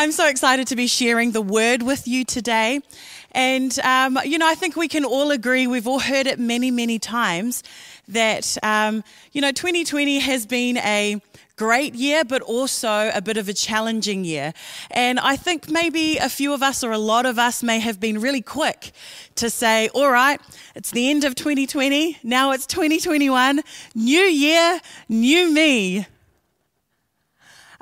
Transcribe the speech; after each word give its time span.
I'm 0.00 0.12
so 0.12 0.26
excited 0.26 0.66
to 0.68 0.76
be 0.76 0.86
sharing 0.86 1.32
the 1.32 1.42
word 1.42 1.82
with 1.82 2.08
you 2.08 2.24
today. 2.24 2.80
And, 3.32 3.78
um, 3.80 4.18
you 4.24 4.38
know, 4.38 4.48
I 4.48 4.54
think 4.54 4.74
we 4.74 4.88
can 4.88 5.04
all 5.04 5.30
agree, 5.30 5.66
we've 5.66 5.86
all 5.86 5.98
heard 5.98 6.26
it 6.26 6.38
many, 6.38 6.70
many 6.70 6.98
times, 6.98 7.62
that, 8.08 8.56
um, 8.62 9.04
you 9.32 9.42
know, 9.42 9.52
2020 9.52 10.20
has 10.20 10.46
been 10.46 10.78
a 10.78 11.20
great 11.56 11.94
year, 11.94 12.24
but 12.24 12.40
also 12.40 13.10
a 13.12 13.20
bit 13.20 13.36
of 13.36 13.50
a 13.50 13.52
challenging 13.52 14.24
year. 14.24 14.54
And 14.90 15.20
I 15.20 15.36
think 15.36 15.68
maybe 15.68 16.16
a 16.16 16.30
few 16.30 16.54
of 16.54 16.62
us 16.62 16.82
or 16.82 16.92
a 16.92 16.98
lot 16.98 17.26
of 17.26 17.38
us 17.38 17.62
may 17.62 17.78
have 17.78 18.00
been 18.00 18.22
really 18.22 18.40
quick 18.40 18.92
to 19.34 19.50
say, 19.50 19.90
all 19.90 20.10
right, 20.10 20.40
it's 20.74 20.92
the 20.92 21.10
end 21.10 21.24
of 21.24 21.34
2020, 21.34 22.16
now 22.22 22.52
it's 22.52 22.66
2021, 22.66 23.60
new 23.94 24.18
year, 24.18 24.80
new 25.10 25.52
me. 25.52 26.06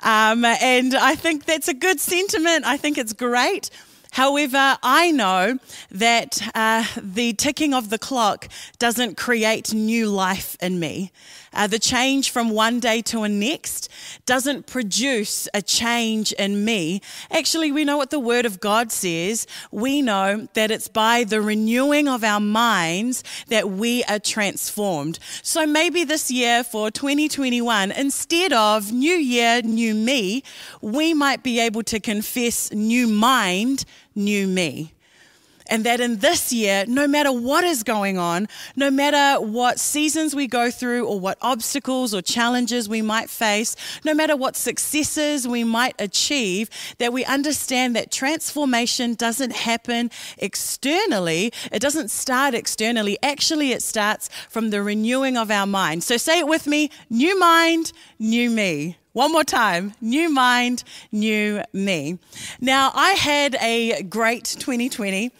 Um, 0.02 0.44
and 0.44 0.94
I 0.94 1.14
think 1.14 1.44
that's 1.44 1.68
a 1.68 1.74
good 1.74 2.00
sentiment. 2.00 2.64
I 2.64 2.76
think 2.76 2.98
it's 2.98 3.12
great. 3.12 3.70
However, 4.12 4.78
I 4.82 5.10
know 5.10 5.58
that 5.90 6.40
uh, 6.54 6.84
the 6.96 7.34
ticking 7.34 7.74
of 7.74 7.90
the 7.90 7.98
clock 7.98 8.48
doesn't 8.78 9.16
create 9.16 9.74
new 9.74 10.08
life 10.08 10.56
in 10.60 10.80
me. 10.80 11.12
Uh, 11.52 11.66
the 11.66 11.78
change 11.78 12.30
from 12.30 12.50
one 12.50 12.80
day 12.80 13.02
to 13.02 13.22
a 13.22 13.28
next 13.28 13.88
doesn't 14.26 14.66
produce 14.66 15.48
a 15.54 15.62
change 15.62 16.32
in 16.32 16.64
me. 16.64 17.00
Actually, 17.30 17.72
we 17.72 17.84
know 17.84 17.96
what 17.96 18.10
the 18.10 18.20
Word 18.20 18.46
of 18.46 18.60
God 18.60 18.92
says. 18.92 19.46
We 19.70 20.02
know 20.02 20.48
that 20.54 20.70
it's 20.70 20.88
by 20.88 21.24
the 21.24 21.40
renewing 21.40 22.08
of 22.08 22.24
our 22.24 22.40
minds 22.40 23.24
that 23.48 23.70
we 23.70 24.04
are 24.04 24.18
transformed. 24.18 25.18
So 25.42 25.66
maybe 25.66 26.04
this 26.04 26.30
year 26.30 26.64
for 26.64 26.90
2021, 26.90 27.92
instead 27.92 28.52
of 28.52 28.92
New 28.92 29.14
Year, 29.14 29.62
New 29.62 29.94
Me, 29.94 30.42
we 30.80 31.14
might 31.14 31.42
be 31.42 31.60
able 31.60 31.82
to 31.84 32.00
confess 32.00 32.72
new 32.72 33.06
mind, 33.06 33.84
new 34.14 34.46
me 34.46 34.92
and 35.68 35.84
that 35.84 36.00
in 36.00 36.18
this 36.18 36.52
year, 36.52 36.84
no 36.86 37.06
matter 37.06 37.32
what 37.32 37.64
is 37.64 37.82
going 37.82 38.18
on, 38.18 38.48
no 38.76 38.90
matter 38.90 39.40
what 39.40 39.78
seasons 39.78 40.34
we 40.34 40.46
go 40.46 40.70
through 40.70 41.06
or 41.06 41.20
what 41.20 41.38
obstacles 41.42 42.14
or 42.14 42.22
challenges 42.22 42.88
we 42.88 43.02
might 43.02 43.30
face, 43.30 43.76
no 44.04 44.14
matter 44.14 44.36
what 44.36 44.56
successes 44.56 45.46
we 45.46 45.64
might 45.64 45.94
achieve, 45.98 46.70
that 46.98 47.12
we 47.12 47.24
understand 47.24 47.94
that 47.96 48.10
transformation 48.10 49.14
doesn't 49.14 49.52
happen 49.52 50.10
externally. 50.38 51.52
It 51.70 51.80
doesn't 51.80 52.10
start 52.10 52.54
externally. 52.54 53.18
Actually, 53.22 53.72
it 53.72 53.82
starts 53.82 54.28
from 54.48 54.70
the 54.70 54.82
renewing 54.82 55.36
of 55.36 55.50
our 55.50 55.66
mind. 55.66 56.02
So 56.04 56.16
say 56.16 56.38
it 56.38 56.46
with 56.46 56.66
me 56.66 56.90
new 57.10 57.38
mind, 57.38 57.92
new 58.18 58.50
me. 58.50 58.96
One 59.12 59.32
more 59.32 59.42
time. 59.42 59.94
New 60.00 60.30
mind, 60.30 60.84
new 61.10 61.62
me. 61.72 62.18
Now, 62.60 62.92
I 62.94 63.12
had 63.14 63.56
a 63.60 64.02
great 64.04 64.44
2020. 64.44 65.32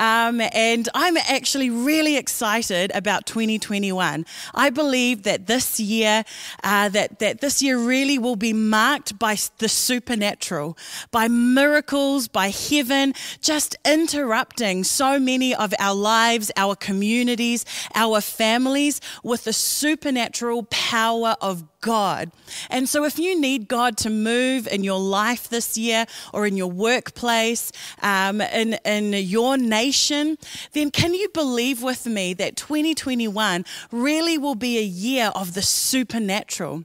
Um, 0.00 0.40
and 0.54 0.88
I'm 0.94 1.18
actually 1.18 1.68
really 1.68 2.16
excited 2.16 2.90
about 2.94 3.26
2021. 3.26 4.24
I 4.54 4.70
believe 4.70 5.24
that 5.24 5.46
this 5.46 5.78
year, 5.78 6.24
uh, 6.64 6.88
that, 6.88 7.18
that 7.18 7.42
this 7.42 7.60
year 7.60 7.78
really 7.78 8.18
will 8.18 8.34
be 8.34 8.54
marked 8.54 9.18
by 9.18 9.36
the 9.58 9.68
supernatural, 9.68 10.78
by 11.10 11.28
miracles, 11.28 12.28
by 12.28 12.48
heaven, 12.48 13.12
just 13.42 13.76
interrupting 13.84 14.84
so 14.84 15.20
many 15.20 15.54
of 15.54 15.74
our 15.78 15.94
lives, 15.94 16.50
our 16.56 16.74
communities, 16.74 17.66
our 17.94 18.22
families 18.22 19.02
with 19.22 19.44
the 19.44 19.52
supernatural 19.52 20.62
power 20.70 21.36
of 21.42 21.64
God. 21.80 22.30
And 22.68 22.88
so, 22.88 23.04
if 23.04 23.18
you 23.18 23.40
need 23.40 23.68
God 23.68 23.96
to 23.98 24.10
move 24.10 24.66
in 24.66 24.84
your 24.84 24.98
life 24.98 25.48
this 25.48 25.78
year 25.78 26.06
or 26.32 26.46
in 26.46 26.56
your 26.56 26.70
workplace, 26.70 27.72
um, 28.02 28.40
in, 28.40 28.74
in 28.84 29.12
your 29.12 29.56
nation, 29.56 30.38
then 30.72 30.90
can 30.90 31.14
you 31.14 31.28
believe 31.30 31.82
with 31.82 32.06
me 32.06 32.34
that 32.34 32.56
2021 32.56 33.64
really 33.90 34.38
will 34.38 34.54
be 34.54 34.78
a 34.78 34.82
year 34.82 35.32
of 35.34 35.54
the 35.54 35.62
supernatural? 35.62 36.82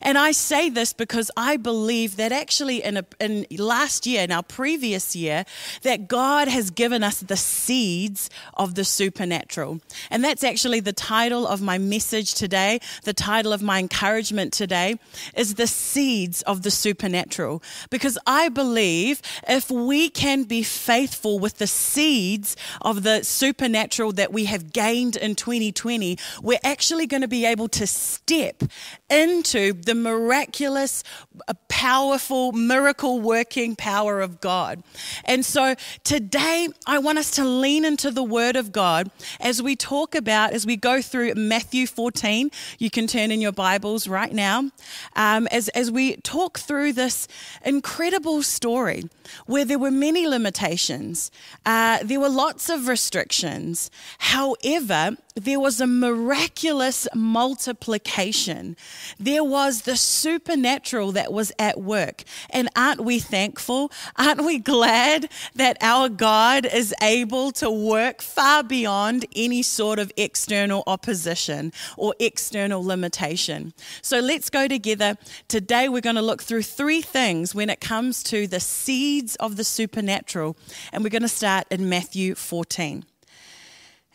And 0.00 0.18
I 0.18 0.32
say 0.32 0.68
this 0.68 0.92
because 0.92 1.30
I 1.36 1.56
believe 1.56 2.16
that 2.16 2.32
actually 2.32 2.82
in, 2.82 2.96
a, 2.98 3.04
in 3.20 3.46
last 3.58 4.06
year, 4.06 4.22
in 4.22 4.32
our 4.32 4.42
previous 4.42 5.16
year, 5.16 5.44
that 5.82 6.08
God 6.08 6.48
has 6.48 6.70
given 6.70 7.02
us 7.02 7.20
the 7.20 7.36
seeds 7.36 8.30
of 8.54 8.74
the 8.74 8.84
supernatural. 8.84 9.80
And 10.10 10.22
that's 10.22 10.44
actually 10.44 10.80
the 10.80 10.92
title 10.92 11.46
of 11.46 11.60
my 11.60 11.78
message 11.78 12.34
today. 12.34 12.80
The 13.04 13.14
title 13.14 13.52
of 13.52 13.62
my 13.62 13.78
encouragement 13.78 14.52
today 14.52 14.98
is 15.34 15.54
the 15.54 15.66
seeds 15.66 16.42
of 16.42 16.62
the 16.62 16.70
supernatural. 16.70 17.62
Because 17.90 18.18
I 18.26 18.48
believe 18.48 19.22
if 19.48 19.70
we 19.70 20.08
can 20.08 20.44
be 20.44 20.62
faithful 20.62 21.38
with 21.38 21.58
the 21.58 21.66
seeds 21.66 22.56
of 22.82 23.02
the 23.02 23.22
supernatural 23.22 24.12
that 24.12 24.32
we 24.32 24.44
have 24.46 24.72
gained 24.72 25.16
in 25.16 25.34
2020, 25.34 26.18
we're 26.42 26.58
actually 26.64 27.06
going 27.06 27.22
to 27.22 27.28
be 27.28 27.44
able 27.44 27.68
to 27.68 27.86
step 27.86 28.62
into 29.08 29.55
the 29.56 29.94
miraculous, 29.94 31.02
uh, 31.48 31.54
powerful, 31.68 32.52
miracle 32.52 33.20
working 33.20 33.76
power 33.76 34.20
of 34.20 34.40
God. 34.40 34.82
And 35.24 35.44
so 35.44 35.74
today, 36.04 36.68
I 36.86 36.98
want 36.98 37.18
us 37.18 37.30
to 37.32 37.44
lean 37.44 37.84
into 37.84 38.10
the 38.10 38.22
Word 38.22 38.56
of 38.56 38.72
God 38.72 39.10
as 39.40 39.62
we 39.62 39.76
talk 39.76 40.14
about, 40.14 40.52
as 40.52 40.66
we 40.66 40.76
go 40.76 41.02
through 41.02 41.34
Matthew 41.34 41.86
14. 41.86 42.50
You 42.78 42.90
can 42.90 43.06
turn 43.06 43.30
in 43.30 43.40
your 43.40 43.52
Bibles 43.52 44.08
right 44.08 44.32
now. 44.32 44.70
Um, 45.14 45.46
as, 45.48 45.68
as 45.70 45.90
we 45.90 46.16
talk 46.16 46.58
through 46.58 46.94
this 46.94 47.28
incredible 47.64 48.42
story 48.42 49.04
where 49.46 49.64
there 49.64 49.78
were 49.78 49.90
many 49.90 50.26
limitations, 50.26 51.30
uh, 51.64 51.98
there 52.02 52.20
were 52.20 52.28
lots 52.28 52.68
of 52.68 52.88
restrictions. 52.88 53.90
However, 54.18 55.16
there 55.34 55.60
was 55.60 55.80
a 55.80 55.86
miraculous 55.86 57.06
multiplication. 57.14 58.76
There 59.18 59.44
was 59.44 59.82
the 59.82 59.96
supernatural 59.96 61.12
that 61.12 61.25
was 61.32 61.52
at 61.58 61.80
work. 61.80 62.24
And 62.50 62.68
aren't 62.76 63.00
we 63.00 63.18
thankful? 63.18 63.90
Aren't 64.16 64.44
we 64.44 64.58
glad 64.58 65.28
that 65.54 65.76
our 65.80 66.08
God 66.08 66.66
is 66.66 66.94
able 67.02 67.52
to 67.52 67.70
work 67.70 68.22
far 68.22 68.62
beyond 68.62 69.26
any 69.34 69.62
sort 69.62 69.98
of 69.98 70.12
external 70.16 70.82
opposition 70.86 71.72
or 71.96 72.14
external 72.18 72.84
limitation? 72.84 73.72
So 74.02 74.20
let's 74.20 74.50
go 74.50 74.68
together. 74.68 75.16
Today 75.48 75.88
we're 75.88 76.00
going 76.00 76.16
to 76.16 76.22
look 76.22 76.42
through 76.42 76.62
three 76.62 77.02
things 77.02 77.54
when 77.54 77.70
it 77.70 77.80
comes 77.80 78.22
to 78.24 78.46
the 78.46 78.60
seeds 78.60 79.36
of 79.36 79.56
the 79.56 79.64
supernatural. 79.64 80.56
And 80.92 81.02
we're 81.02 81.10
going 81.10 81.22
to 81.22 81.28
start 81.28 81.66
in 81.70 81.88
Matthew 81.88 82.34
14. 82.34 83.04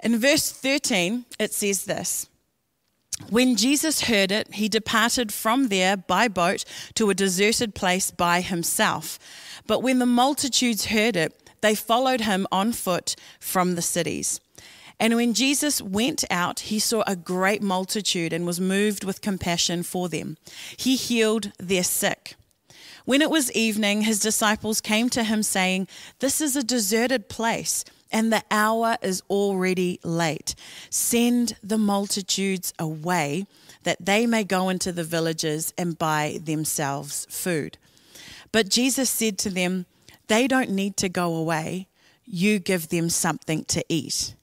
In 0.04 0.18
verse 0.18 0.52
13, 0.52 1.26
it 1.40 1.54
says 1.54 1.86
this 1.86 2.28
When 3.30 3.56
Jesus 3.56 4.02
heard 4.02 4.32
it, 4.32 4.56
he 4.56 4.68
departed 4.68 5.34
from 5.34 5.68
there 5.68 5.96
by 5.98 6.28
boat 6.28 6.66
to 6.96 7.10
a 7.10 7.16
deserted 7.16 7.76
place 7.76 8.12
by 8.12 8.42
himself. 8.42 9.20
But 9.68 9.82
when 9.82 10.00
the 10.00 10.06
multitudes 10.06 10.86
heard 10.88 11.16
it, 11.16 11.52
they 11.62 11.76
followed 11.76 12.22
him 12.22 12.48
on 12.52 12.74
foot 12.74 13.16
from 13.40 13.76
the 13.76 13.82
cities. 13.82 14.42
And 15.00 15.16
when 15.16 15.34
Jesus 15.34 15.82
went 15.82 16.24
out, 16.30 16.62
he 16.62 16.78
saw 16.78 17.04
a 17.08 17.16
great 17.16 17.62
multitude 17.62 18.34
and 18.34 18.46
was 18.46 18.60
moved 18.60 19.04
with 19.04 19.22
compassion 19.22 19.82
for 19.82 20.10
them. 20.10 20.38
He 20.78 20.96
healed 20.96 21.52
their 21.58 21.84
sick. 21.84 22.36
When 23.06 23.22
it 23.22 23.32
was 23.32 23.52
evening, 23.54 24.04
his 24.04 24.20
disciples 24.20 24.80
came 24.80 25.10
to 25.10 25.24
him, 25.24 25.42
saying, 25.42 25.88
This 26.20 26.40
is 26.40 26.56
a 26.56 26.64
deserted 26.64 27.30
place 27.30 27.84
and 28.12 28.32
the 28.32 28.44
hour 28.52 28.98
is 29.02 29.24
already 29.30 30.00
late. 30.04 30.56
Send 30.90 31.56
the 31.64 31.78
multitudes 31.78 32.74
away 32.78 33.46
that 33.84 34.06
they 34.06 34.28
may 34.28 34.44
go 34.44 34.70
into 34.70 34.92
the 34.92 35.04
villages 35.04 35.74
and 35.78 35.98
buy 35.98 36.40
themselves 36.44 37.26
food. 37.30 37.78
But 38.52 38.70
Jesus 38.70 39.10
said 39.10 39.38
to 39.40 39.50
them, 39.50 39.86
They 40.28 40.48
don't 40.48 40.70
need 40.70 40.98
to 40.98 41.10
go 41.10 41.36
away. 41.36 41.88
You 42.26 42.60
give 42.60 42.90
them 42.90 43.10
something 43.10 43.66
to 43.66 43.84
eat. 43.90 44.36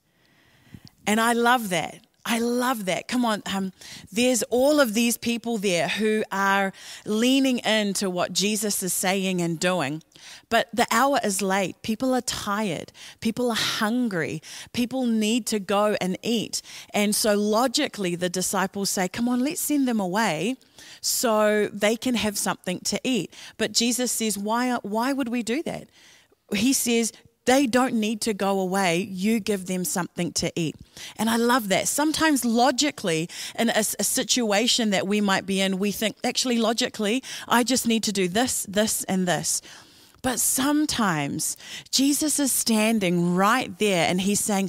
And 1.07 1.21
I 1.21 1.33
love 1.33 1.69
that. 1.71 2.01
I 2.31 2.41
love 2.41 2.85
that. 2.85 3.09
Come 3.09 3.25
on, 3.25 3.43
um, 3.47 3.73
there's 4.13 4.43
all 4.45 4.81
of 4.81 4.93
these 4.93 5.17
people 5.17 5.57
there 5.57 5.89
who 5.89 6.25
are 6.31 6.75
leaning 7.07 7.59
into 7.61 8.11
what 8.11 8.35
Jesus 8.35 8.83
is 8.83 8.93
saying 8.93 9.41
and 9.41 9.59
doing. 9.59 10.03
But 10.51 10.69
the 10.75 10.87
hour 10.91 11.19
is 11.25 11.41
late. 11.41 11.81
People 11.83 12.15
are 12.15 12.21
tired. 12.21 12.93
People 13.21 13.51
are 13.51 13.57
hungry. 13.57 14.43
People 14.75 15.07
need 15.07 15.47
to 15.47 15.59
go 15.59 15.97
and 16.03 16.19
eat. 16.23 16.61
And 16.93 17.15
so, 17.15 17.35
logically, 17.35 18.15
the 18.15 18.29
disciples 18.29 18.91
say, 18.91 19.09
Come 19.09 19.27
on, 19.27 19.41
let's 19.41 19.63
send 19.63 19.89
them 19.89 19.99
away 19.99 20.57
so 21.01 21.69
they 21.73 21.97
can 21.97 22.15
have 22.15 22.37
something 22.37 22.81
to 22.81 23.01
eat. 23.05 23.33
But 23.57 23.73
Jesus 23.73 24.13
says, 24.13 24.37
Why, 24.37 24.75
why 24.83 25.15
would 25.15 25.29
we 25.29 25.43
do 25.43 25.63
that? 25.63 25.89
He 26.53 26.75
says, 26.75 27.13
they 27.49 27.67
don't 27.67 27.95
need 27.95 28.21
to 28.21 28.35
go 28.35 28.61
away. 28.61 28.99
You 28.99 29.41
give 29.41 29.67
them 29.67 29.83
something 29.83 30.33
to 30.33 30.53
eat. 30.55 30.77
And 31.17 31.31
I 31.31 31.37
love 31.37 31.69
that. 31.71 31.89
Sometimes, 31.89 32.45
logically, 32.45 33.31
in 33.59 33.71
a, 33.71 33.79
a, 33.79 34.05
situation 34.05 34.91
that 34.91 35.07
we 35.07 35.23
might 35.23 35.47
be 35.47 35.59
in, 35.59 35.79
we 35.79 35.91
think, 35.91 36.17
actually, 36.23 36.59
logically, 36.59 37.23
I 37.49 37.65
just 37.65 37.87
need 37.87 38.03
to 38.03 38.13
do 38.13 38.29
this, 38.29 38.67
this, 38.69 39.03
and 39.05 39.27
this. 39.27 39.63
But 40.21 40.41
sometimes 40.41 41.57
Jesus 41.91 42.39
is 42.39 42.53
standing 42.53 43.35
right 43.35 43.77
there 43.79 44.07
and 44.11 44.21
he's 44.21 44.41
saying, 44.41 44.69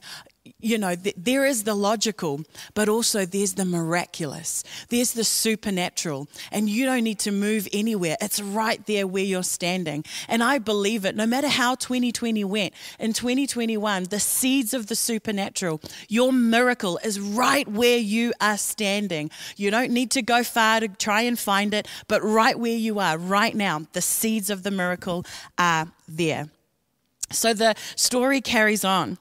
you 0.60 0.78
know, 0.78 0.96
th- 0.96 1.16
there 1.18 1.46
is 1.46 1.64
the 1.64 1.74
logical, 1.74 2.42
but 2.74 2.90
also 2.90 3.26
there's 3.26 3.54
the 3.54 3.66
miraculous. 3.66 4.64
There's 4.90 5.14
the 5.14 5.24
supernatural. 5.24 6.28
And 6.52 6.70
you 6.70 6.86
don't 6.86 7.04
need 7.04 7.20
to 7.20 7.32
move 7.32 7.68
anywhere. 7.74 8.18
It's 8.22 8.42
right 8.42 8.86
there 8.86 9.08
where 9.08 9.24
you're 9.24 9.44
standing. 9.44 10.06
And 10.28 10.44
I 10.44 10.60
believe 10.60 11.06
it. 11.06 11.16
No 11.16 11.26
matter 11.26 11.48
how 11.48 11.76
2020 11.76 12.44
went, 12.44 12.74
in 13.00 13.14
2021, 13.14 14.06
the 14.06 14.20
seeds 14.20 14.74
of 14.74 14.88
the 14.88 14.96
supernatural, 14.96 15.82
your 16.08 16.32
miracle 16.32 17.00
is 17.04 17.20
right 17.20 17.68
where 17.68 17.98
you 17.98 18.34
are 18.42 18.58
standing. 18.58 19.32
You 19.56 19.72
don't 19.72 19.92
need 19.92 20.12
to 20.12 20.22
go 20.22 20.44
far 20.44 20.80
to 20.80 20.88
try 20.88 21.22
and 21.22 21.38
find 21.38 21.74
it, 21.74 21.88
but 22.08 22.22
right 22.24 22.58
where 22.58 22.78
you 22.78 23.00
are, 23.00 23.18
right 23.18 23.56
now, 23.56 23.88
the 23.94 24.02
seeds 24.02 24.50
of 24.50 24.64
the 24.64 24.72
miracle 24.72 25.26
are 25.58 25.88
there. 26.08 26.50
So 27.32 27.54
the 27.54 27.76
story 27.96 28.42
carries 28.42 28.84
on. 28.84 29.18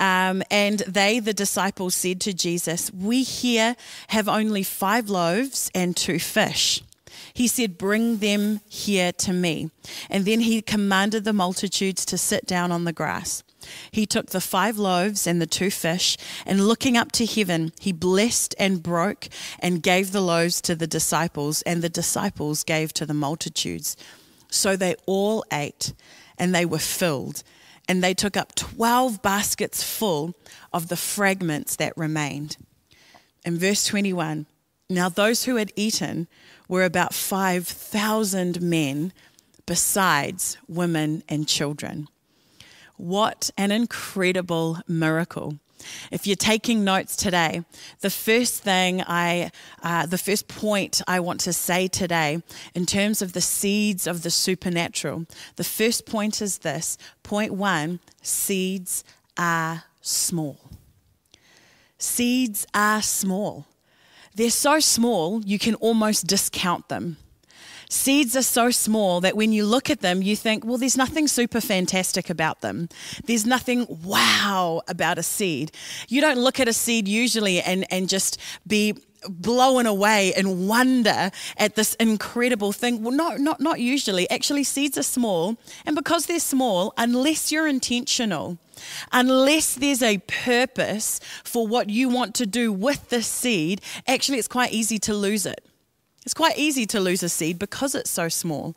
Um, 0.00 0.42
and 0.50 0.80
they, 0.80 1.18
the 1.18 1.34
disciples, 1.34 1.94
said 1.94 2.20
to 2.20 2.32
Jesus, 2.32 2.92
We 2.92 3.24
here 3.24 3.74
have 4.08 4.28
only 4.28 4.62
five 4.62 5.10
loaves 5.10 5.70
and 5.74 5.96
two 5.96 6.20
fish. 6.20 6.82
He 7.34 7.48
said, 7.48 7.78
Bring 7.78 8.18
them 8.18 8.60
here 8.68 9.12
to 9.12 9.32
me. 9.32 9.70
And 10.08 10.24
then 10.24 10.40
he 10.40 10.62
commanded 10.62 11.24
the 11.24 11.32
multitudes 11.32 12.04
to 12.06 12.18
sit 12.18 12.46
down 12.46 12.70
on 12.70 12.84
the 12.84 12.92
grass. 12.92 13.42
He 13.90 14.06
took 14.06 14.30
the 14.30 14.40
five 14.40 14.78
loaves 14.78 15.26
and 15.26 15.42
the 15.42 15.46
two 15.46 15.70
fish, 15.70 16.16
and 16.46 16.66
looking 16.66 16.96
up 16.96 17.12
to 17.12 17.26
heaven, 17.26 17.72
he 17.80 17.92
blessed 17.92 18.54
and 18.58 18.82
broke 18.82 19.28
and 19.58 19.82
gave 19.82 20.12
the 20.12 20.20
loaves 20.20 20.60
to 20.62 20.74
the 20.74 20.86
disciples, 20.86 21.62
and 21.62 21.82
the 21.82 21.88
disciples 21.88 22.64
gave 22.64 22.92
to 22.94 23.04
the 23.04 23.14
multitudes. 23.14 23.96
So 24.50 24.76
they 24.76 24.94
all 25.06 25.44
ate, 25.52 25.92
and 26.38 26.54
they 26.54 26.64
were 26.64 26.78
filled 26.78 27.42
and 27.88 28.04
they 28.04 28.12
took 28.12 28.36
up 28.36 28.54
12 28.54 29.22
baskets 29.22 29.82
full 29.82 30.34
of 30.72 30.88
the 30.88 30.96
fragments 30.96 31.74
that 31.76 31.96
remained. 31.96 32.58
In 33.44 33.58
verse 33.58 33.86
21, 33.86 34.46
now 34.90 35.08
those 35.08 35.44
who 35.44 35.56
had 35.56 35.72
eaten 35.74 36.28
were 36.68 36.84
about 36.84 37.14
5,000 37.14 38.60
men, 38.60 39.12
besides 39.64 40.58
women 40.68 41.22
and 41.28 41.48
children. 41.48 42.08
What 42.96 43.50
an 43.56 43.72
incredible 43.72 44.78
miracle! 44.86 45.58
If 46.10 46.26
you're 46.26 46.36
taking 46.36 46.84
notes 46.84 47.16
today, 47.16 47.64
the 48.00 48.10
first 48.10 48.62
thing 48.62 49.02
I, 49.02 49.50
uh, 49.82 50.06
the 50.06 50.18
first 50.18 50.48
point 50.48 51.02
I 51.06 51.20
want 51.20 51.40
to 51.40 51.52
say 51.52 51.88
today, 51.88 52.42
in 52.74 52.86
terms 52.86 53.22
of 53.22 53.32
the 53.32 53.40
seeds 53.40 54.06
of 54.06 54.22
the 54.22 54.30
supernatural, 54.30 55.26
the 55.56 55.64
first 55.64 56.06
point 56.06 56.42
is 56.42 56.58
this 56.58 56.98
point 57.22 57.52
one 57.52 58.00
seeds 58.22 59.04
are 59.36 59.84
small. 60.00 60.58
Seeds 61.98 62.66
are 62.74 63.02
small. 63.02 63.66
They're 64.34 64.50
so 64.50 64.78
small, 64.78 65.42
you 65.44 65.58
can 65.58 65.74
almost 65.76 66.26
discount 66.26 66.88
them. 66.88 67.16
Seeds 67.90 68.36
are 68.36 68.42
so 68.42 68.70
small 68.70 69.20
that 69.22 69.36
when 69.36 69.52
you 69.52 69.64
look 69.64 69.88
at 69.88 70.00
them, 70.00 70.22
you 70.22 70.36
think, 70.36 70.64
well, 70.64 70.76
there's 70.76 70.96
nothing 70.96 71.26
super 71.26 71.60
fantastic 71.60 72.28
about 72.28 72.60
them. 72.60 72.88
There's 73.24 73.46
nothing 73.46 73.86
wow 74.04 74.82
about 74.88 75.18
a 75.18 75.22
seed. 75.22 75.72
You 76.08 76.20
don't 76.20 76.38
look 76.38 76.60
at 76.60 76.68
a 76.68 76.72
seed 76.72 77.08
usually 77.08 77.60
and, 77.62 77.86
and 77.90 78.08
just 78.08 78.38
be 78.66 78.94
blown 79.28 79.86
away 79.86 80.32
and 80.34 80.68
wonder 80.68 81.30
at 81.56 81.74
this 81.74 81.94
incredible 81.94 82.72
thing. 82.72 83.02
Well, 83.02 83.14
no, 83.14 83.36
not, 83.36 83.60
not 83.60 83.80
usually. 83.80 84.28
Actually, 84.30 84.64
seeds 84.64 84.98
are 84.98 85.02
small. 85.02 85.56
And 85.86 85.96
because 85.96 86.26
they're 86.26 86.40
small, 86.40 86.92
unless 86.96 87.50
you're 87.50 87.66
intentional, 87.66 88.58
unless 89.12 89.74
there's 89.74 90.02
a 90.02 90.18
purpose 90.18 91.20
for 91.42 91.66
what 91.66 91.90
you 91.90 92.08
want 92.08 92.34
to 92.36 92.46
do 92.46 92.72
with 92.72 93.08
the 93.08 93.22
seed, 93.22 93.80
actually, 94.06 94.38
it's 94.38 94.48
quite 94.48 94.72
easy 94.72 94.98
to 95.00 95.14
lose 95.14 95.46
it. 95.46 95.64
It's 96.28 96.34
quite 96.34 96.58
easy 96.58 96.84
to 96.88 97.00
lose 97.00 97.22
a 97.22 97.30
seed 97.30 97.58
because 97.58 97.94
it's 97.94 98.10
so 98.10 98.28
small. 98.28 98.76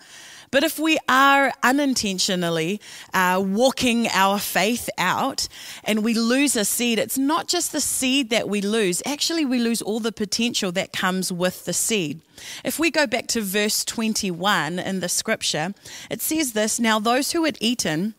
But 0.51 0.63
if 0.63 0.79
we 0.79 0.97
are 1.09 1.51
unintentionally 1.61 2.79
uh, 3.13 3.43
walking 3.45 4.07
our 4.07 4.39
faith 4.39 4.89
out 4.97 5.49
and 5.83 6.01
we 6.01 6.13
lose 6.13 6.55
a 6.55 6.63
seed, 6.63 6.97
it's 6.97 7.17
not 7.17 7.49
just 7.49 7.73
the 7.73 7.81
seed 7.81 8.29
that 8.29 8.47
we 8.47 8.61
lose, 8.61 9.03
actually, 9.05 9.43
we 9.43 9.59
lose 9.59 9.81
all 9.81 9.99
the 9.99 10.13
potential 10.13 10.71
that 10.71 10.93
comes 10.93 11.29
with 11.29 11.65
the 11.65 11.73
seed. 11.73 12.21
If 12.63 12.79
we 12.79 12.89
go 12.89 13.05
back 13.05 13.27
to 13.27 13.41
verse 13.41 13.83
21 13.83 14.79
in 14.79 15.01
the 15.01 15.09
scripture, 15.09 15.73
it 16.09 16.21
says 16.21 16.53
this 16.53 16.79
Now, 16.79 16.99
those 16.99 17.33
who 17.33 17.43
had 17.43 17.57
eaten, 17.59 18.13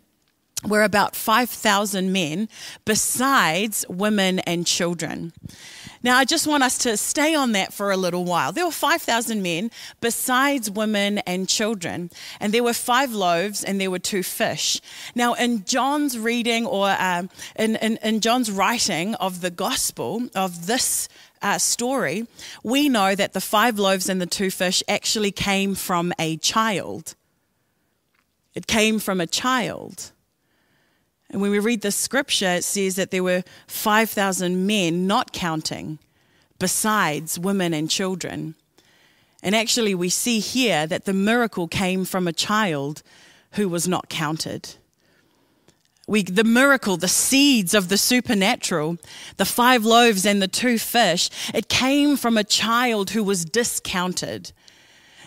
were 0.69 0.82
about 0.82 1.17
5,000 1.17 2.12
men, 2.12 2.49
besides 2.84 3.84
women 3.88 4.40
and 4.40 4.67
children. 4.67 5.32
Now, 6.05 6.19
I 6.19 6.25
just 6.25 6.47
want 6.47 6.65
us 6.65 6.79
to 6.79 6.97
stay 6.97 7.35
on 7.35 7.53
that 7.53 7.73
for 7.73 7.91
a 7.93 7.97
little 7.97 8.25
while. 8.25 8.53
There 8.53 8.65
were 8.65 8.73
5,000 8.73 9.43
men 9.43 9.71
besides 10.01 10.71
women 10.71 11.19
and 11.19 11.49
children, 11.49 12.11
and 12.41 12.53
there 12.53 12.65
were 12.65 12.73
five 12.73 13.13
loaves 13.13 13.63
and 13.63 13.81
there 13.81 13.91
were 13.91 14.01
two 14.01 14.23
fish. 14.23 14.81
Now, 15.15 15.35
in 15.35 15.65
John's 15.65 16.19
reading 16.19 16.67
or 16.67 16.91
um, 16.99 17.31
in, 17.57 17.77
in, 17.77 17.99
in 18.03 18.21
John's 18.21 18.51
writing 18.51 19.15
of 19.17 19.41
the 19.41 19.51
gospel 19.51 20.29
of 20.35 20.67
this 20.67 21.09
uh, 21.41 21.59
story, 21.59 22.27
we 22.63 22.89
know 22.89 23.15
that 23.15 23.33
the 23.33 23.41
five 23.41 23.79
loaves 23.79 24.09
and 24.09 24.21
the 24.21 24.27
two 24.27 24.51
fish 24.51 24.83
actually 24.89 25.33
came 25.33 25.75
from 25.75 26.13
a 26.19 26.37
child. 26.39 27.15
It 28.55 28.67
came 28.67 28.99
from 28.99 29.21
a 29.21 29.27
child. 29.27 30.12
And 31.32 31.40
when 31.40 31.50
we 31.50 31.58
read 31.58 31.81
the 31.81 31.90
scripture, 31.90 32.50
it 32.50 32.64
says 32.64 32.96
that 32.96 33.11
there 33.11 33.23
were 33.23 33.43
5,000 33.67 34.67
men, 34.67 35.06
not 35.06 35.32
counting, 35.32 35.99
besides 36.58 37.38
women 37.38 37.73
and 37.73 37.88
children. 37.88 38.55
And 39.43 39.56
actually, 39.56 39.94
we 39.94 40.11
see 40.11 40.38
here 40.38 40.87
that 40.87 41.06
the 41.06 41.14
miracle 41.14 41.67
came 41.67 42.05
from 42.05 42.29
a 42.29 42.32
child 42.32 43.02
who 43.52 43.69
was 43.69 43.88
not 43.88 44.11
counted. 44.11 44.75
We, 46.06 46.23
the 46.23 46.44
miracle, 46.44 46.99
the 46.99 47.08
seeds 47.08 47.73
of 47.73 47.88
the 47.88 47.96
supernatural, 47.96 48.99
the 49.38 49.44
five 49.46 49.84
loaves 49.84 50.26
and 50.26 50.43
the 50.43 50.49
two 50.49 50.79
fish, 50.79 51.31
it 51.55 51.69
came 51.69 52.17
from 52.17 52.37
a 52.37 52.44
child 52.44 53.11
who 53.11 53.25
was 53.25 53.44
discounted. 53.46 54.52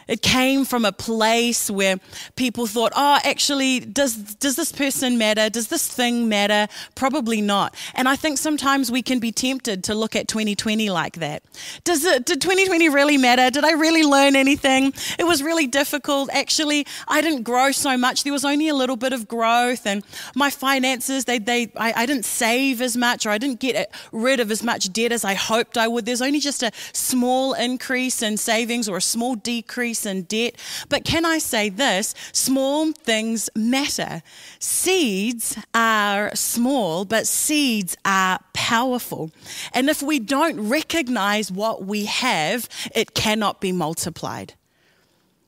It 0.07 0.21
came 0.21 0.65
from 0.65 0.85
a 0.85 0.91
place 0.91 1.69
where 1.69 1.97
people 2.35 2.67
thought, 2.67 2.91
oh, 2.95 3.19
actually, 3.23 3.79
does, 3.79 4.15
does 4.15 4.55
this 4.55 4.71
person 4.71 5.17
matter? 5.17 5.49
Does 5.49 5.67
this 5.69 5.87
thing 5.87 6.29
matter? 6.29 6.67
Probably 6.93 7.41
not. 7.41 7.73
And 7.95 8.07
I 8.07 8.15
think 8.15 8.37
sometimes 8.37 8.91
we 8.91 9.01
can 9.01 9.19
be 9.19 9.31
tempted 9.31 9.83
to 9.85 9.95
look 9.95 10.15
at 10.15 10.27
2020 10.27 10.89
like 10.89 11.17
that. 11.17 11.43
Does 11.83 12.05
it, 12.05 12.25
did 12.25 12.41
2020 12.41 12.89
really 12.89 13.17
matter? 13.17 13.49
Did 13.49 13.63
I 13.63 13.71
really 13.71 14.03
learn 14.03 14.35
anything? 14.35 14.93
It 15.17 15.25
was 15.25 15.41
really 15.41 15.65
difficult. 15.65 16.29
Actually, 16.31 16.85
I 17.07 17.21
didn't 17.21 17.43
grow 17.43 17.71
so 17.71 17.97
much. 17.97 18.23
There 18.23 18.33
was 18.33 18.45
only 18.45 18.67
a 18.67 18.75
little 18.75 18.97
bit 18.97 19.13
of 19.13 19.27
growth, 19.27 19.87
and 19.87 20.03
my 20.35 20.49
finances, 20.49 21.25
they, 21.25 21.39
they, 21.39 21.71
I, 21.75 21.93
I 21.95 22.05
didn't 22.05 22.25
save 22.25 22.81
as 22.81 22.95
much, 22.95 23.25
or 23.25 23.29
I 23.29 23.37
didn't 23.37 23.59
get 23.59 23.91
rid 24.11 24.39
of 24.39 24.51
as 24.51 24.63
much 24.63 24.93
debt 24.93 25.11
as 25.11 25.25
I 25.25 25.33
hoped 25.33 25.77
I 25.77 25.87
would. 25.87 26.05
There's 26.05 26.21
only 26.21 26.39
just 26.39 26.61
a 26.61 26.71
small 26.93 27.53
increase 27.53 28.21
in 28.21 28.37
savings 28.37 28.87
or 28.87 28.97
a 28.97 29.01
small 29.01 29.35
decrease 29.35 29.94
increase 29.95 30.05
in 30.05 30.23
debt. 30.23 30.55
But 30.89 31.05
can 31.05 31.25
I 31.25 31.39
say 31.39 31.69
this? 31.69 32.13
Small 32.31 32.91
things 32.91 33.49
matter. 33.55 34.21
Seeds 34.59 35.57
are 35.73 36.31
small, 36.35 37.05
but 37.05 37.27
seeds 37.27 37.95
are 38.05 38.39
powerful. 38.53 39.31
And 39.73 39.89
if 39.89 40.01
we 40.01 40.19
don't 40.19 40.69
recognize 40.69 41.51
what 41.51 41.85
we 41.85 42.05
have, 42.05 42.67
it 42.93 43.13
cannot 43.13 43.61
be 43.61 43.71
multiplied. 43.71 44.53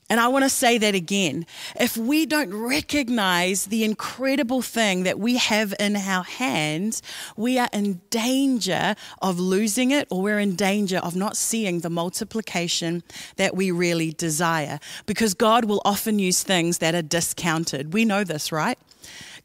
And 0.09 0.19
I 0.21 0.29
want 0.29 0.43
to 0.45 0.49
say 0.49 0.77
that 0.77 0.95
again. 0.95 1.45
If 1.77 1.97
we 1.97 2.25
don't 2.25 2.53
recognize 2.53 3.65
the 3.65 3.83
incredible 3.83 4.61
thing 4.61 5.03
that 5.03 5.19
we 5.19 5.37
have 5.37 5.73
in 5.79 5.97
our 5.97 6.23
hands, 6.23 7.01
we 7.35 7.59
are 7.59 7.67
in 7.73 8.01
danger 8.09 8.95
of 9.21 9.37
losing 9.37 9.91
it 9.91 10.07
or 10.09 10.21
we're 10.21 10.39
in 10.39 10.55
danger 10.55 10.97
of 10.97 11.15
not 11.15 11.35
seeing 11.35 11.81
the 11.81 11.89
multiplication 11.89 13.03
that 13.35 13.55
we 13.55 13.69
really 13.69 14.13
desire. 14.13 14.79
Because 15.05 15.33
God 15.33 15.65
will 15.65 15.81
often 15.83 16.19
use 16.19 16.41
things 16.41 16.77
that 16.77 16.95
are 16.95 17.01
discounted. 17.01 17.93
We 17.93 18.05
know 18.05 18.23
this, 18.23 18.51
right? 18.51 18.79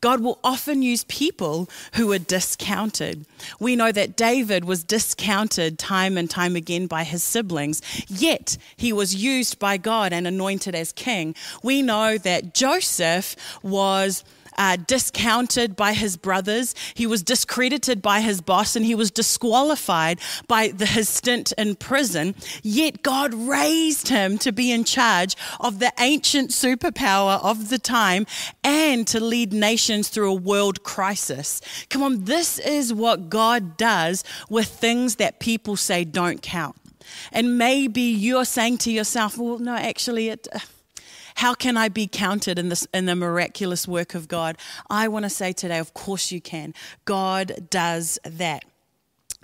God 0.02 0.20
will 0.20 0.38
often 0.44 0.82
use 0.82 1.04
people 1.04 1.70
who 1.94 2.12
are 2.12 2.18
discounted. 2.18 3.24
We 3.58 3.76
know 3.76 3.92
that 3.92 4.16
David 4.16 4.66
was 4.66 4.82
discounted 4.82 5.78
time 5.78 6.18
and 6.18 6.28
time 6.28 6.56
again 6.56 6.88
by 6.88 7.04
his 7.04 7.22
siblings, 7.22 7.80
yet 8.08 8.58
he 8.76 8.92
was 8.92 9.14
used 9.14 9.58
by 9.58 9.76
God 9.78 10.12
and 10.12 10.26
anointed 10.26 10.74
as 10.74 10.92
king. 10.92 11.34
We 11.62 11.82
know 11.82 12.18
that 12.18 12.52
Joseph 12.52 13.36
was 13.62 14.24
uh, 14.58 14.76
discounted 14.76 15.76
by 15.76 15.92
his 15.92 16.16
brothers, 16.16 16.74
he 16.94 17.06
was 17.06 17.22
discredited 17.22 18.02
by 18.02 18.20
his 18.20 18.40
boss, 18.40 18.76
and 18.76 18.84
he 18.84 18.94
was 18.94 19.10
disqualified 19.10 20.20
by 20.48 20.68
the, 20.68 20.86
his 20.86 21.08
stint 21.08 21.52
in 21.58 21.76
prison. 21.76 22.34
Yet 22.62 23.02
God 23.02 23.34
raised 23.34 24.08
him 24.08 24.38
to 24.38 24.52
be 24.52 24.70
in 24.72 24.84
charge 24.84 25.36
of 25.60 25.78
the 25.78 25.92
ancient 25.98 26.50
superpower 26.50 27.42
of 27.42 27.68
the 27.68 27.78
time 27.78 28.26
and 28.64 29.06
to 29.08 29.20
lead 29.20 29.52
nations 29.52 30.08
through 30.08 30.30
a 30.30 30.34
world 30.34 30.82
crisis. 30.82 31.60
Come 31.88 32.02
on, 32.02 32.24
this 32.24 32.58
is 32.58 32.92
what 32.92 33.30
God 33.30 33.76
does 33.76 34.24
with 34.48 34.68
things 34.68 35.16
that 35.16 35.40
people 35.40 35.76
say 35.76 36.04
don't 36.04 36.42
count. 36.42 36.76
And 37.32 37.58
maybe 37.58 38.02
you're 38.02 38.44
saying 38.44 38.78
to 38.78 38.90
yourself, 38.90 39.36
well, 39.38 39.58
no, 39.58 39.74
actually, 39.74 40.28
it. 40.28 40.48
Uh, 40.52 40.60
how 41.36 41.54
can 41.54 41.76
I 41.76 41.88
be 41.88 42.06
counted 42.06 42.58
in 42.58 42.68
this 42.68 42.86
in 42.92 43.06
the 43.06 43.16
miraculous 43.16 43.86
work 43.88 44.14
of 44.14 44.28
God? 44.28 44.56
I 44.90 45.08
want 45.08 45.24
to 45.24 45.30
say 45.30 45.52
today, 45.52 45.78
of 45.78 45.94
course 45.94 46.32
you 46.32 46.40
can. 46.40 46.74
God 47.04 47.68
does 47.70 48.18
that. 48.24 48.64